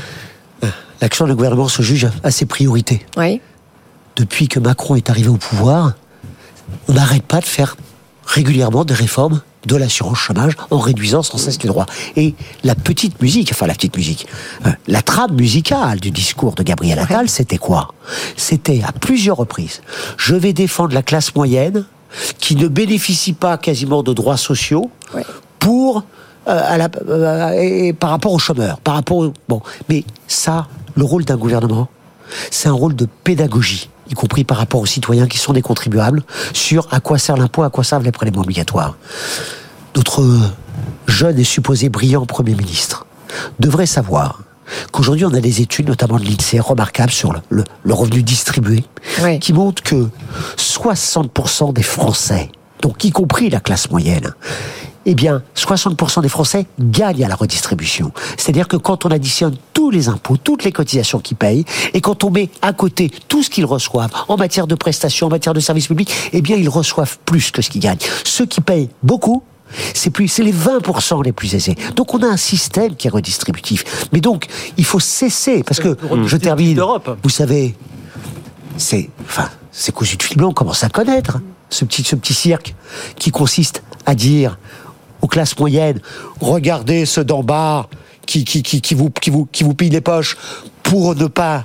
[1.01, 3.05] L'action du gouvernement se juge à ses priorités.
[3.17, 3.41] Oui.
[4.15, 5.93] Depuis que Macron est arrivé au pouvoir,
[6.87, 7.75] on n'arrête pas de faire
[8.25, 11.85] régulièrement des réformes de l'assurance chômage en réduisant sans cesse les droits.
[12.15, 14.27] Et la petite musique, enfin la petite musique,
[14.65, 17.93] euh, la trame musicale du discours de Gabriel Attal, c'était quoi?
[18.37, 19.81] C'était à plusieurs reprises,
[20.17, 21.85] je vais défendre la classe moyenne
[22.39, 24.91] qui ne bénéficie pas quasiment de droits sociaux
[25.59, 26.03] pour
[26.47, 30.67] euh, à la- euh, et par rapport aux chômeurs, par rapport au- bon, mais ça,
[30.95, 31.87] le rôle d'un gouvernement,
[32.51, 36.23] c'est un rôle de pédagogie, y compris par rapport aux citoyens qui sont des contribuables,
[36.53, 38.95] sur à quoi sert l'impôt, à quoi servent les prélèvements obligatoires.
[39.95, 40.23] Notre
[41.07, 43.05] jeune et supposé brillant Premier ministre
[43.59, 44.41] devrait savoir
[44.91, 48.85] qu'aujourd'hui on a des études, notamment de l'INSEE, remarquables sur le, le- le revenu distribué,
[49.39, 50.07] qui montrent que
[50.57, 52.49] 60% des Français,
[52.81, 54.33] donc y compris la classe moyenne,
[55.05, 58.11] eh bien, 60% des Français gagnent à la redistribution.
[58.37, 62.23] C'est-à-dire que quand on additionne tous les impôts, toutes les cotisations qu'ils payent, et quand
[62.23, 65.59] on met à côté tout ce qu'ils reçoivent en matière de prestations, en matière de
[65.59, 67.97] services publics, eh bien, ils reçoivent plus que ce qu'ils gagnent.
[68.23, 69.43] Ceux qui payent beaucoup,
[69.93, 71.75] c'est plus, c'est les 20% les plus aisés.
[71.95, 74.07] Donc on a un système qui est redistributif.
[74.11, 74.47] Mais donc,
[74.77, 76.79] il faut cesser, parce que, je termine,
[77.23, 77.75] vous savez,
[78.77, 82.15] c'est, enfin, c'est cousu de fil blanc, on commence à connaître, hein, ce petit, ce
[82.15, 82.75] petit cirque
[83.15, 84.57] qui consiste à dire
[85.23, 85.99] aux classes moyennes,
[86.41, 87.87] regardez ceux d'en bas
[88.27, 88.43] qui,
[88.93, 90.37] vous, qui, vous, vous les poches
[90.83, 91.63] pour ne pas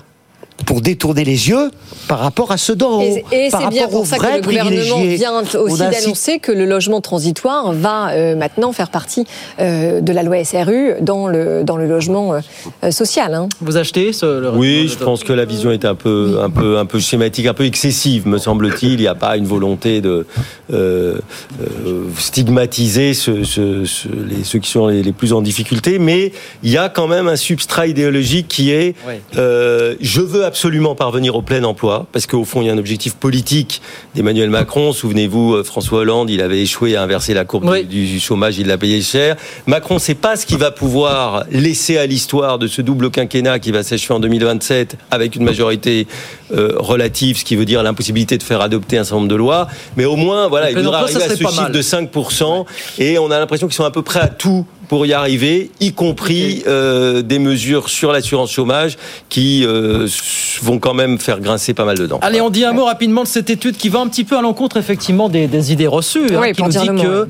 [0.66, 1.70] pour détourner les yeux
[2.08, 3.02] par rapport à d'en haut.
[3.02, 6.66] Et, et par c'est bien pour ça que le gouvernement vient aussi d'annoncer que le
[6.66, 9.24] logement transitoire va euh, maintenant faire partie
[9.60, 12.34] euh, de la loi SRU dans le, dans le logement
[12.82, 13.34] euh, social.
[13.34, 13.48] hein.
[13.60, 16.78] Vous achetez ce, le Oui, je pense que la vision est un peu, un peu,
[16.78, 18.94] un peu schématique, un peu excessive, me semble-t-il.
[18.94, 20.26] Il n'y a pas une volonté de
[20.72, 21.18] euh,
[21.62, 26.32] euh, stigmatiser ce- ce- ce- les, ceux qui sont les, les plus en difficulté, mais
[26.62, 28.94] il y a quand même un substrat idéologique qui est
[29.36, 32.78] euh, je veux absolument parvenir au plein emploi, parce qu'au fond, il y a un
[32.78, 33.80] objectif politique
[34.14, 34.92] d'Emmanuel Macron.
[34.92, 38.66] Souvenez-vous, euh, François Hollande, il avait échoué à inverser la courbe du, du chômage, il
[38.66, 39.36] l'a payé cher.
[39.66, 43.72] Macron, c'est pas ce qu'il va pouvoir laisser à l'histoire de ce double quinquennat qui
[43.72, 46.06] va s'achever en 2027 avec une majorité
[46.52, 49.68] euh, relative, ce qui veut dire l'impossibilité de faire adopter un certain nombre de lois.
[49.96, 51.72] Mais au moins, voilà, il voudra arriver à ce chiffre mal.
[51.72, 52.64] de 5%,
[52.98, 55.92] et on a l'impression qu'ils sont à peu près à tout pour y arriver, y
[55.92, 58.96] compris euh, des mesures sur l'assurance chômage
[59.28, 60.08] qui euh,
[60.62, 62.18] vont quand même faire grincer pas mal de dents.
[62.22, 64.42] Allez, on dit un mot rapidement de cette étude qui va un petit peu à
[64.42, 67.28] l'encontre effectivement des, des idées reçues, hein, Oui, qui nous dit que.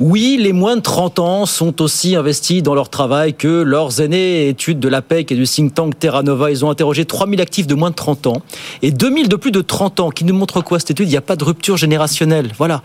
[0.00, 4.48] Oui, les moins de 30 ans sont aussi investis dans leur travail que leurs aînés.
[4.48, 7.74] Étude de l'APEC et du think tank Terra Nova, ils ont interrogé 3000 actifs de
[7.74, 8.42] moins de 30 ans
[8.80, 11.06] et 2000 de plus de 30 ans, qui nous montre quoi cette étude?
[11.06, 12.50] Il n'y a pas de rupture générationnelle.
[12.56, 12.82] Voilà.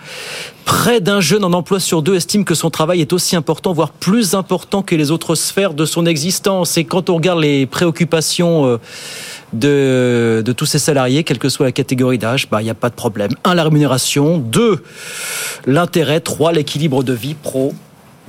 [0.65, 3.91] Près d'un jeune en emploi sur deux estime que son travail est aussi important, voire
[3.91, 6.77] plus important que les autres sphères de son existence.
[6.77, 8.77] Et quand on regarde les préoccupations euh,
[9.53, 12.89] de, tous ces salariés, quelle que soit la catégorie d'âge, bah, il n'y a pas
[12.89, 13.31] de problème.
[13.43, 14.37] Un, la rémunération.
[14.37, 14.83] Deux,
[15.65, 16.19] l'intérêt.
[16.19, 17.73] Trois, l'équilibre de vie pro,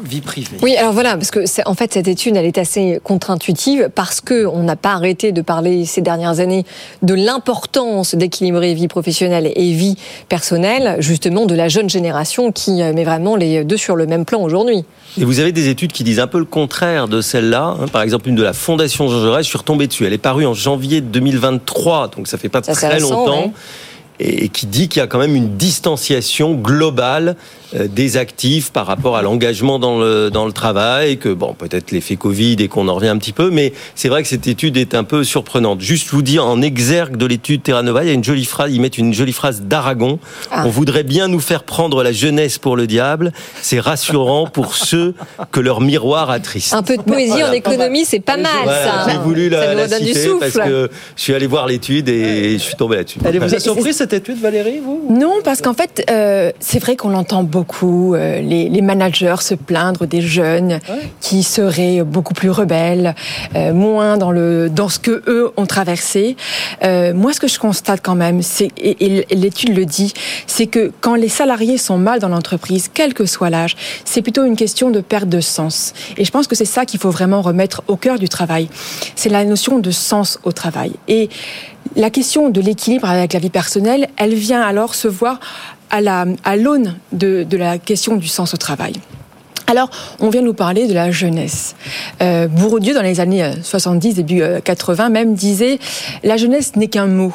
[0.02, 0.56] vie privée.
[0.62, 4.46] Oui, alors voilà, parce que en fait cette étude, elle est assez contre-intuitive parce que
[4.46, 6.64] on n'a pas arrêté de parler ces dernières années
[7.02, 9.96] de l'importance d'équilibrer vie professionnelle et vie
[10.28, 14.24] personnelle, justement de la jeune génération qui euh, met vraiment les deux sur le même
[14.24, 14.84] plan aujourd'hui.
[15.18, 17.76] Et vous avez des études qui disent un peu le contraire de celle-là.
[17.80, 17.86] hein.
[17.90, 20.04] Par exemple, une de la Fondation Jean Jaurès, je suis retombé dessus.
[20.06, 23.42] Elle est parue en janvier 2023, donc ça fait pas Ça, très récent, longtemps.
[23.46, 23.52] ouais.
[24.18, 27.36] Et qui dit qu'il y a quand même une distanciation globale
[27.74, 31.90] euh, des actifs par rapport à l'engagement dans le, dans le travail, que bon, peut-être
[31.90, 34.76] l'effet Covid et qu'on en revient un petit peu, mais c'est vrai que cette étude
[34.76, 35.80] est un peu surprenante.
[35.80, 38.72] Juste vous dire, en exergue de l'étude Terra Nova, il y a une jolie phrase,
[38.72, 40.18] ils mettent une jolie phrase d'Aragon.
[40.50, 40.62] Ah.
[40.66, 43.32] On voudrait bien nous faire prendre la jeunesse pour le diable.
[43.60, 45.14] C'est rassurant pour ceux
[45.52, 46.72] que leur miroir attriste.
[46.72, 47.50] Un peu de poésie Voilà.
[47.50, 49.10] en économie, c'est pas mal Voilà, ça.
[49.10, 50.38] J'ai voulu ça la, nous la redonne du citer souffle.
[50.38, 53.18] parce que je suis allé voir l'étude et je suis tombé là-dessus.
[53.24, 56.78] Elle vous a surpris c'est- cette étude, Valérie, vous Non, parce qu'en fait, euh, c'est
[56.78, 60.78] vrai qu'on entend beaucoup euh, les, les managers se plaindre des jeunes
[61.20, 63.16] qui seraient beaucoup plus rebelles,
[63.56, 66.36] euh, moins dans le dans ce que eux ont traversé.
[66.82, 70.12] Moi, ce que je constate quand même, c'est et, et l'étude le dit,
[70.46, 74.44] c'est que quand les salariés sont mal dans l'entreprise, quel que soit l'âge, c'est plutôt
[74.44, 75.94] une question de perte de sens.
[76.16, 78.68] Et je pense que c'est ça qu'il faut vraiment remettre au cœur du travail.
[79.16, 80.92] C'est la notion de sens au travail.
[81.08, 81.28] Et
[81.94, 85.38] la question de l'équilibre avec la vie personnelle, elle vient alors se voir
[85.90, 88.94] à la- à l'aune de, de la question du sens au travail.
[89.68, 89.90] Alors,
[90.20, 91.74] on vient nous parler de la jeunesse.
[92.22, 95.78] Euh, Bourdieu, dans les années euh, 70, début euh, 80 même, disait
[96.22, 97.32] «la jeunesse n'est qu'un mot».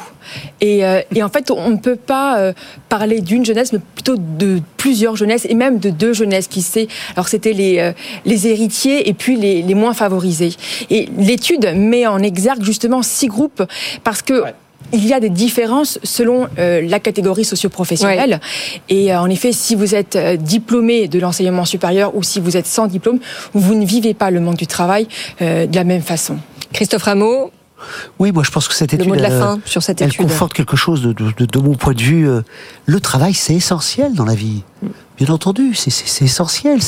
[0.60, 2.52] Et, euh, et en fait, on ne peut pas euh,
[2.88, 6.88] parler d'une jeunesse, mais plutôt de plusieurs jeunesses, et même de deux jeunesses qui sait.
[7.16, 7.92] Alors, c'était les, euh,
[8.24, 10.54] les héritiers et puis les, les moins favorisés.
[10.90, 13.62] Et l'étude met en exergue justement six groupes,
[14.04, 14.44] parce que
[14.92, 18.40] il y a des différences selon euh, la catégorie socio-professionnelle.
[18.88, 22.56] Et euh, en effet, si vous êtes euh, diplômé de l'enseignement supérieur ou si vous
[22.56, 23.18] êtes sans diplôme,
[23.54, 25.06] vous ne vivez pas le monde du travail
[25.40, 26.36] euh, de la même façon.
[26.72, 27.50] Christophe Rameau,
[28.18, 30.00] Oui, moi je pense que cette Le étude, mot de la elle, fin sur cette
[30.00, 30.22] elle étude.
[30.22, 32.26] conforte quelque chose de, de, de- de mon point de vue.
[32.86, 34.62] Le travail, c'est essentiel dans la vie.
[35.22, 36.80] Bien entendu, c'est- essentiel.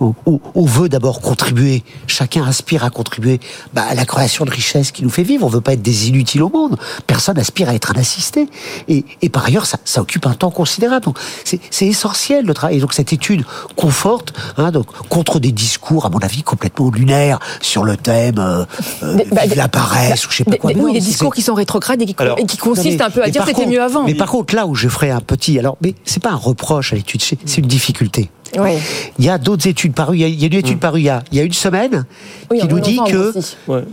[0.00, 1.82] on, veut d'abord contribuer.
[2.06, 3.40] Chacun aspire à contribuer
[3.74, 5.44] bah, à la création de richesses qui nous fait vivre.
[5.44, 6.78] On veut pas être des inutiles au monde.
[7.06, 8.48] Personne aspire à être un assisté.
[8.88, 11.04] Et, et par ailleurs, ça, ça occupe un temps considérable.
[11.04, 12.78] Donc c'est essentiel le travail.
[12.78, 13.44] Et donc cette étude
[13.76, 18.64] conforte, hein, donc contre des discours, à mon avis, complètement lunaires sur le thème euh,
[19.02, 20.72] euh, bah, vive la paresse ou je sais pas quoi.
[20.74, 23.28] oui, des discours qui sont rétrogrades et qui, alors, et qui consistent un peu à
[23.28, 24.04] dire par c'était mieux avant.
[24.04, 26.94] Mais par contre, là où je ferai un petit, alors, mais c'est pas un reproche
[26.94, 28.30] à l'étude, c'est difficulté.
[28.56, 28.70] Oui.
[29.18, 30.16] Il y a d'autres études parues.
[30.16, 31.44] Il y a, il y a une étude parue il y a, il y a
[31.44, 32.04] une semaine
[32.50, 33.32] Oui, qui nous dit que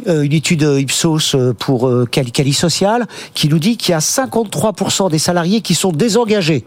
[0.08, 3.92] euh, une étude euh, Ipsos euh, pour euh, Cali, Cali Social qui nous dit qu'il
[3.92, 6.64] y a 53% des salariés qui sont désengagés.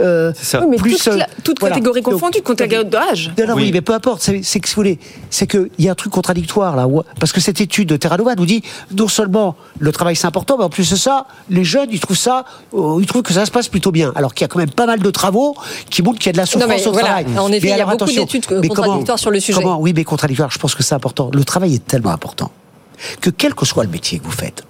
[0.00, 0.30] Euh,
[0.60, 1.74] Oui, mais plus, toute, euh, cla- toute voilà.
[1.76, 3.32] catégorie Donc, confondue, catégorie d'âge.
[3.38, 3.70] non, non, oui.
[3.72, 4.20] mais peu importe.
[4.20, 4.98] C'est c'est que si vous voulez,
[5.30, 7.96] c'est que il y a un truc contradictoire là, où- parce que cette étude de
[7.96, 8.62] Terra Nova nous dit
[8.94, 12.14] non seulement le travail c'est important, mais en plus de ça, les jeunes ils trouvent
[12.18, 14.70] ça, ils trouvent que ça se passe plutôt bien, alors qu'il y a quand même
[14.70, 15.56] pas mal de travaux
[15.88, 17.23] qui montrent qu'il y a de la Non, souffrance mais au voilà, travail.
[17.24, 17.38] Travail.
[17.40, 19.58] En effet, Mais il y a alors, beaucoup d'études contradictoires comment- sur le sujet.
[19.60, 21.30] Comment Oui, mais contradictoire, je pense que c'est important.
[21.32, 22.50] Le travail est tellement important
[23.20, 24.64] que quel que soit le métier que vous faites,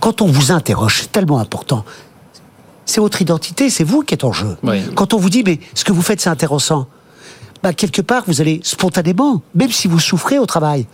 [0.00, 1.84] quand on vous interroge, c'est tellement important.
[2.84, 4.56] C'est votre identité, c'est vous qui êtes en jeu.
[4.94, 6.86] Quand on vous dit, mais ce que vous faites, c'est intéressant,
[7.62, 10.86] bah, quelque part, vous allez spontanément, même si vous souffrez au travail,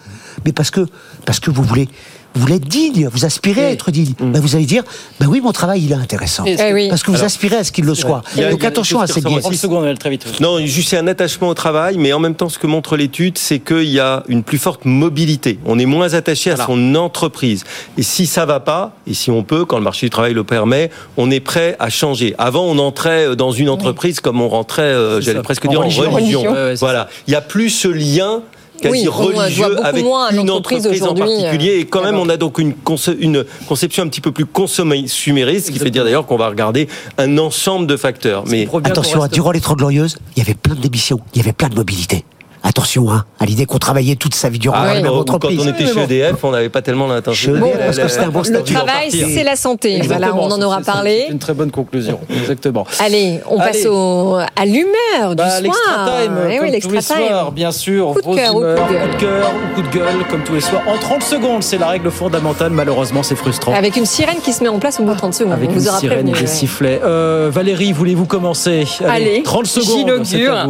[0.44, 0.86] mais parce que,
[1.24, 1.88] parce que vous voulez,
[2.34, 4.84] vous être digne, vous aspirez à être digne, bah, vous allez dire,
[5.18, 6.44] bah oui, mon travail, il est intéressant.
[6.44, 6.88] Et- Eh oui.
[6.88, 8.22] Parce que vous Alors, aspirez à ce qu'il le soit.
[8.36, 9.40] Il y a- Donc attention à il y a- ces biais.
[9.40, 10.40] 30 secondes, très vite.
[10.40, 13.38] Non, juste c'est un attachement au travail, mais en même temps, ce que montre l'étude,
[13.38, 15.58] c'est qu'il y a une plus forte mobilité.
[15.66, 17.64] On est moins attaché à son entreprise.
[17.96, 20.44] Et si ça va pas, et si on peut, quand le marché du travail le
[20.44, 22.34] permet, on est prêt à changer.
[22.38, 26.06] Avant, on entrait dans une entreprise comme on rentrait, euh, j'allais presque En dire, religion.
[26.06, 26.52] en religion.
[26.52, 27.08] Ouais, voilà.
[27.26, 28.42] Il y a plus ce lien
[28.80, 31.78] quasi Oui, religieux beaucoup avec moins une entreprise en aujourd'hui, euh, particulier.
[31.80, 35.66] Et quand même, on a donc une, conce- une conception un petit peu plus consumériste,
[35.66, 38.44] ce qui fait dire d'ailleurs qu'on va regarder un ensemble de facteurs.
[38.46, 41.40] Mais Attention, hein, durant les 30 glorieuses, il y avait plein de démissions, il y
[41.42, 42.24] avait plein de mobilité.
[42.62, 45.58] Attention, hein, à l'idée qu'on travaillait toute sa vie durant Ah, la même quand- entreprise.
[45.58, 47.54] Quand on était chez EDF, on n'avait pas tellement l'intention.
[47.54, 50.00] Chez EDF, parce que c'était un bon Le travail, c'est la santé.
[50.04, 51.24] Voilà, on en aura parlé.
[51.26, 52.86] C'est une très bonne conclusion, exactement.
[53.00, 53.86] Allez, on passe Allez.
[53.88, 56.20] au, à l'humeur du Bah, soir.
[56.22, 58.12] Time, Eh oui, tous les soirs, bien sûr.
[58.14, 59.00] Coup de vos cœur ou coup de gueule.
[59.00, 60.82] coup de cœur ou coup de gueule, comme tous les soirs.
[60.86, 62.70] En 30 secondes, c'est la règle fondamentale.
[62.72, 63.74] Malheureusement, c'est frustrant.
[63.74, 65.52] Avec une sirène qui se met en place au bout de 30 secondes.
[65.52, 66.36] Avec on une vous aura sirène prévenu.
[66.36, 66.54] et des ouais.
[66.54, 67.00] sifflets.
[67.04, 68.84] Euh, Valérie, voulez-vous commencer?
[69.08, 70.24] Allez, 30 secondes.
[70.24, 70.66] j'inaugure.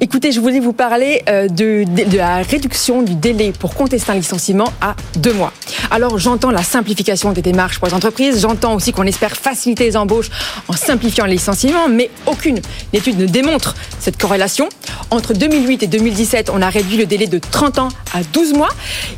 [0.00, 1.84] Écoutez, je voulais vous parler euh, de,
[2.16, 5.52] la réduction du délai pour contester un licenciement à deux mois.
[5.90, 9.96] Alors, j'entends la simplification des démarches pour les entreprises, j'entends aussi qu'on espère faciliter les
[9.96, 10.30] embauches
[10.68, 12.60] en simplifiant les licenciements, mais aucune
[12.92, 14.68] étude ne démontre cette corrélation.
[15.12, 18.68] Entre 2008 et 2017, on a réduit le délai de 30 ans à 12 mois.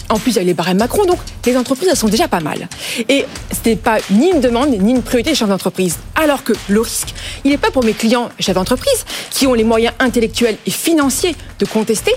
[0.08, 2.28] En plus, il y a eu les barèmes Macron, donc les entreprises, elles sont déjà
[2.28, 2.66] pas mal.
[3.10, 5.98] Et ce n'est pas ni une demande, ni une priorité des chefs d'entreprise.
[6.14, 7.12] Alors que le risque,
[7.44, 11.36] il n'est pas pour mes clients chefs d'entreprise qui ont les moyens intellectuels et financiers
[11.58, 12.12] de contester.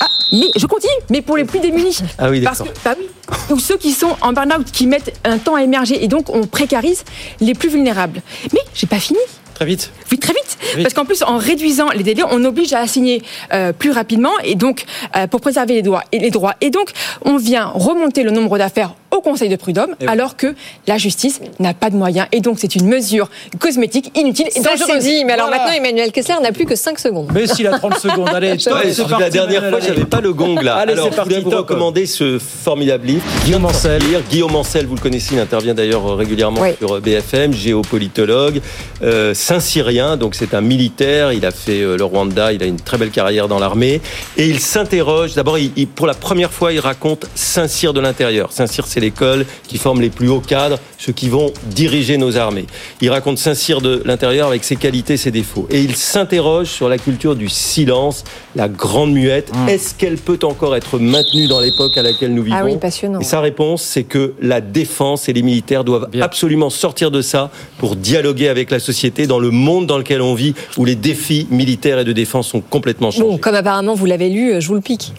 [0.00, 1.98] Ah, mais je continue, mais pour les plus démunis.
[2.16, 2.80] Ah oui, Parce que, d'accord.
[2.84, 3.06] bah oui,
[3.50, 6.46] ou ceux qui sont en burn-out, qui mettent un temps à émerger, et donc on
[6.46, 7.04] précarise
[7.40, 8.22] les plus vulnérables.
[8.54, 9.18] Mais j'ai pas fini.
[9.60, 9.92] Très vite.
[10.10, 10.56] Oui, très vite.
[10.74, 10.82] Vite.
[10.84, 14.54] Parce qu'en plus, en réduisant les délais, on oblige à assigner euh, plus rapidement et
[14.54, 16.02] donc euh, pour préserver les droits.
[16.12, 16.54] Et les droits.
[16.62, 16.92] Et donc,
[17.26, 20.06] on vient remonter le nombre d'affaires au Conseil de prud'homme, oui.
[20.08, 20.54] alors que
[20.86, 22.26] la justice n'a pas de moyens.
[22.32, 25.04] Et donc, c'est une mesure cosmétique inutile et Ça, c'est dangereuse.
[25.04, 25.24] dit.
[25.24, 25.64] Mais alors Voilà.
[25.64, 27.28] maintenant, Emmanuel Kessler n'a plus que 5 secondes.
[27.34, 30.06] Mais s'il a 30 secondes, allez, top, Ouais, c'est la parti, dernière Emmanuel, fois, j'avais
[30.06, 30.76] pas le gong là.
[30.76, 33.22] Allez, Alors, c'est je parti, voulais vous recommander ce formidable livre.
[33.44, 34.00] Guillaume Ancel.
[34.30, 36.70] Guillaume Ancel, vous le connaissez, il intervient d'ailleurs euh, régulièrement Oui.
[36.78, 38.60] sur euh, BFM, géopolitologue,
[39.02, 42.80] euh, Saint-Syrien, donc c'est un militaire, il a fait euh, le Rwanda, il a une
[42.80, 44.00] très belle carrière dans l'armée,
[44.36, 45.58] et il s'interroge, d'abord,
[45.96, 48.52] pour la première fois, il raconte Saint-Cyr de l'intérieur.
[48.52, 52.66] Saint-Cyr, c'est l'école qui forme les plus hauts cadres, ceux qui vont diriger nos armées.
[53.00, 55.66] Il raconte Saint-Cyr de l'intérieur avec ses qualités, ses défauts.
[55.70, 58.24] Et il s'interroge sur la culture du silence,
[58.56, 59.50] la grande muette.
[59.68, 63.20] Est-ce qu'elle peut encore être maintenue dans l'époque à laquelle nous vivons Ah oui, passionnant.
[63.20, 67.50] Et sa réponse, c'est que la défense et les militaires doivent absolument sortir de ça
[67.78, 71.46] pour dialoguer avec la société dans le monde dans lequel on vit, où les défis
[71.50, 73.22] militaires et de défense sont complètement changés.
[73.24, 75.12] Bon, comme apparemment vous l'avez lu, euh, je vous le pique.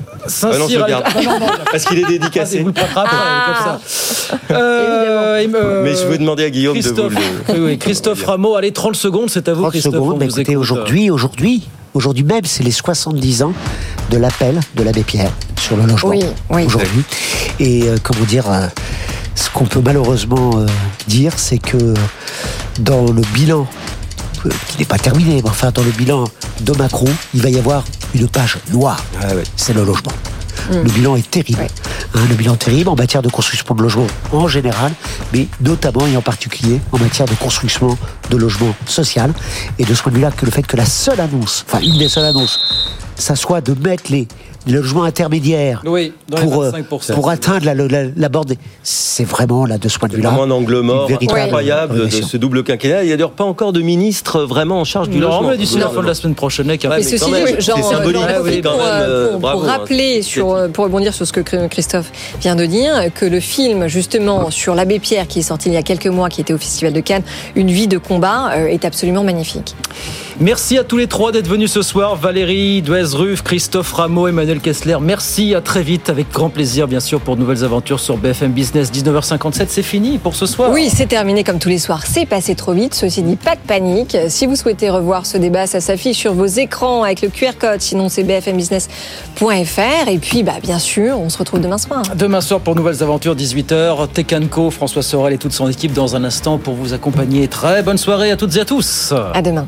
[0.44, 1.06] Ah non, je le garde.
[1.72, 2.60] Parce qu'il est dédicacé.
[2.60, 3.46] Vous le après, Ah.
[3.48, 3.71] comme ça.
[4.52, 7.60] Euh, euh, Mais je vais demander à Guillaume de Christophe, vous le...
[7.60, 9.94] oui, oui, Christophe Rameau, allez, 30 secondes, c'est à vous, 30 Christophe.
[9.94, 10.62] secondes, on bah, vous écoutez, écoute.
[10.62, 11.64] aujourd'hui, aujourd'hui,
[11.94, 13.54] aujourd'hui même, c'est les 70 ans
[14.10, 16.10] de l'appel de l'abbé Pierre sur le logement.
[16.10, 16.66] Oui, oui.
[16.66, 17.04] Aujourd'hui.
[17.60, 18.68] Et euh, comment dire, euh,
[19.36, 20.66] ce qu'on peut malheureusement euh,
[21.08, 21.94] dire, c'est que
[22.80, 23.68] dans le bilan,
[24.70, 26.26] qui n'est pas terminé, mais enfin dans le bilan
[26.62, 27.84] de Macron, il va y avoir
[28.16, 29.04] une page noire.
[29.56, 30.12] C'est le logement.
[30.72, 31.68] Le bilan est terrible.
[32.14, 34.92] Le bilan terrible en matière de construction de logements en général,
[35.34, 37.98] mais notamment et en particulier en matière de construction
[38.30, 39.34] de logements social.
[39.80, 41.98] Et de ce point de vue-là, que le fait que la seule annonce, enfin une
[41.98, 42.60] des seules annonces,
[43.22, 44.28] ça soit de mettre les,
[44.68, 47.14] les logements intermédiaires Oui, dans les pour, euh, 25%.
[47.14, 50.32] pour atteindre la, la, la borne des- C'est vraiment, là, de ce point de vue-là,
[50.32, 53.04] un angle mort incroyable de ce double quinquennat.
[53.04, 55.50] Il n'y a d'ailleurs pas encore de ministre vraiment en charge du Non, logement.
[55.52, 57.74] mais d'ici la fin de la semaine prochaine, un Ouais, Mais mais ceci dit, j'en
[57.78, 59.68] profite pour, euh, euh, pour- pour hein.
[59.78, 62.12] rappeler, sur, euh, pour rebondir sur ce que Christophe
[62.42, 65.78] vient de dire, que le film, justement, sur l'abbé Pierre, qui est sorti il y
[65.78, 67.24] a quelques mois, qui était au Festival de Cannes,
[67.56, 69.76] Une vie de combat, euh, est absolument magnifique.
[70.42, 72.16] Merci à tous les trois d'être venus ce soir.
[72.16, 74.98] Valérie Duez-Ruff, Christophe Rameau, Emmanuel Kessler.
[75.00, 76.10] Merci, à très vite.
[76.10, 78.92] Avec grand plaisir, bien sûr, pour de nouvelles aventures sur BFM Business.
[78.92, 80.72] 19h57, c'est fini pour ce soir.
[80.72, 82.08] Oui, c'est terminé comme tous les soirs.
[82.08, 82.96] C'est passé trop vite.
[82.96, 84.18] Ceci dit, pas de panique.
[84.30, 87.80] Si vous souhaitez revoir ce débat, ça s'affiche sur vos écrans avec le QR code.
[87.80, 90.08] Sinon, c'est bfmbusiness.fr.
[90.08, 92.02] Et puis, bah, bien sûr, on se retrouve demain soir.
[92.16, 94.08] Demain soir pour Nouvelles Aventures, 18h.
[94.08, 97.48] Tekanko, François Sorel et toute son équipe dans un instant pour vous accompagner.
[97.48, 99.14] Très bonne soirée à toutes et à tous.
[99.36, 99.68] À demain.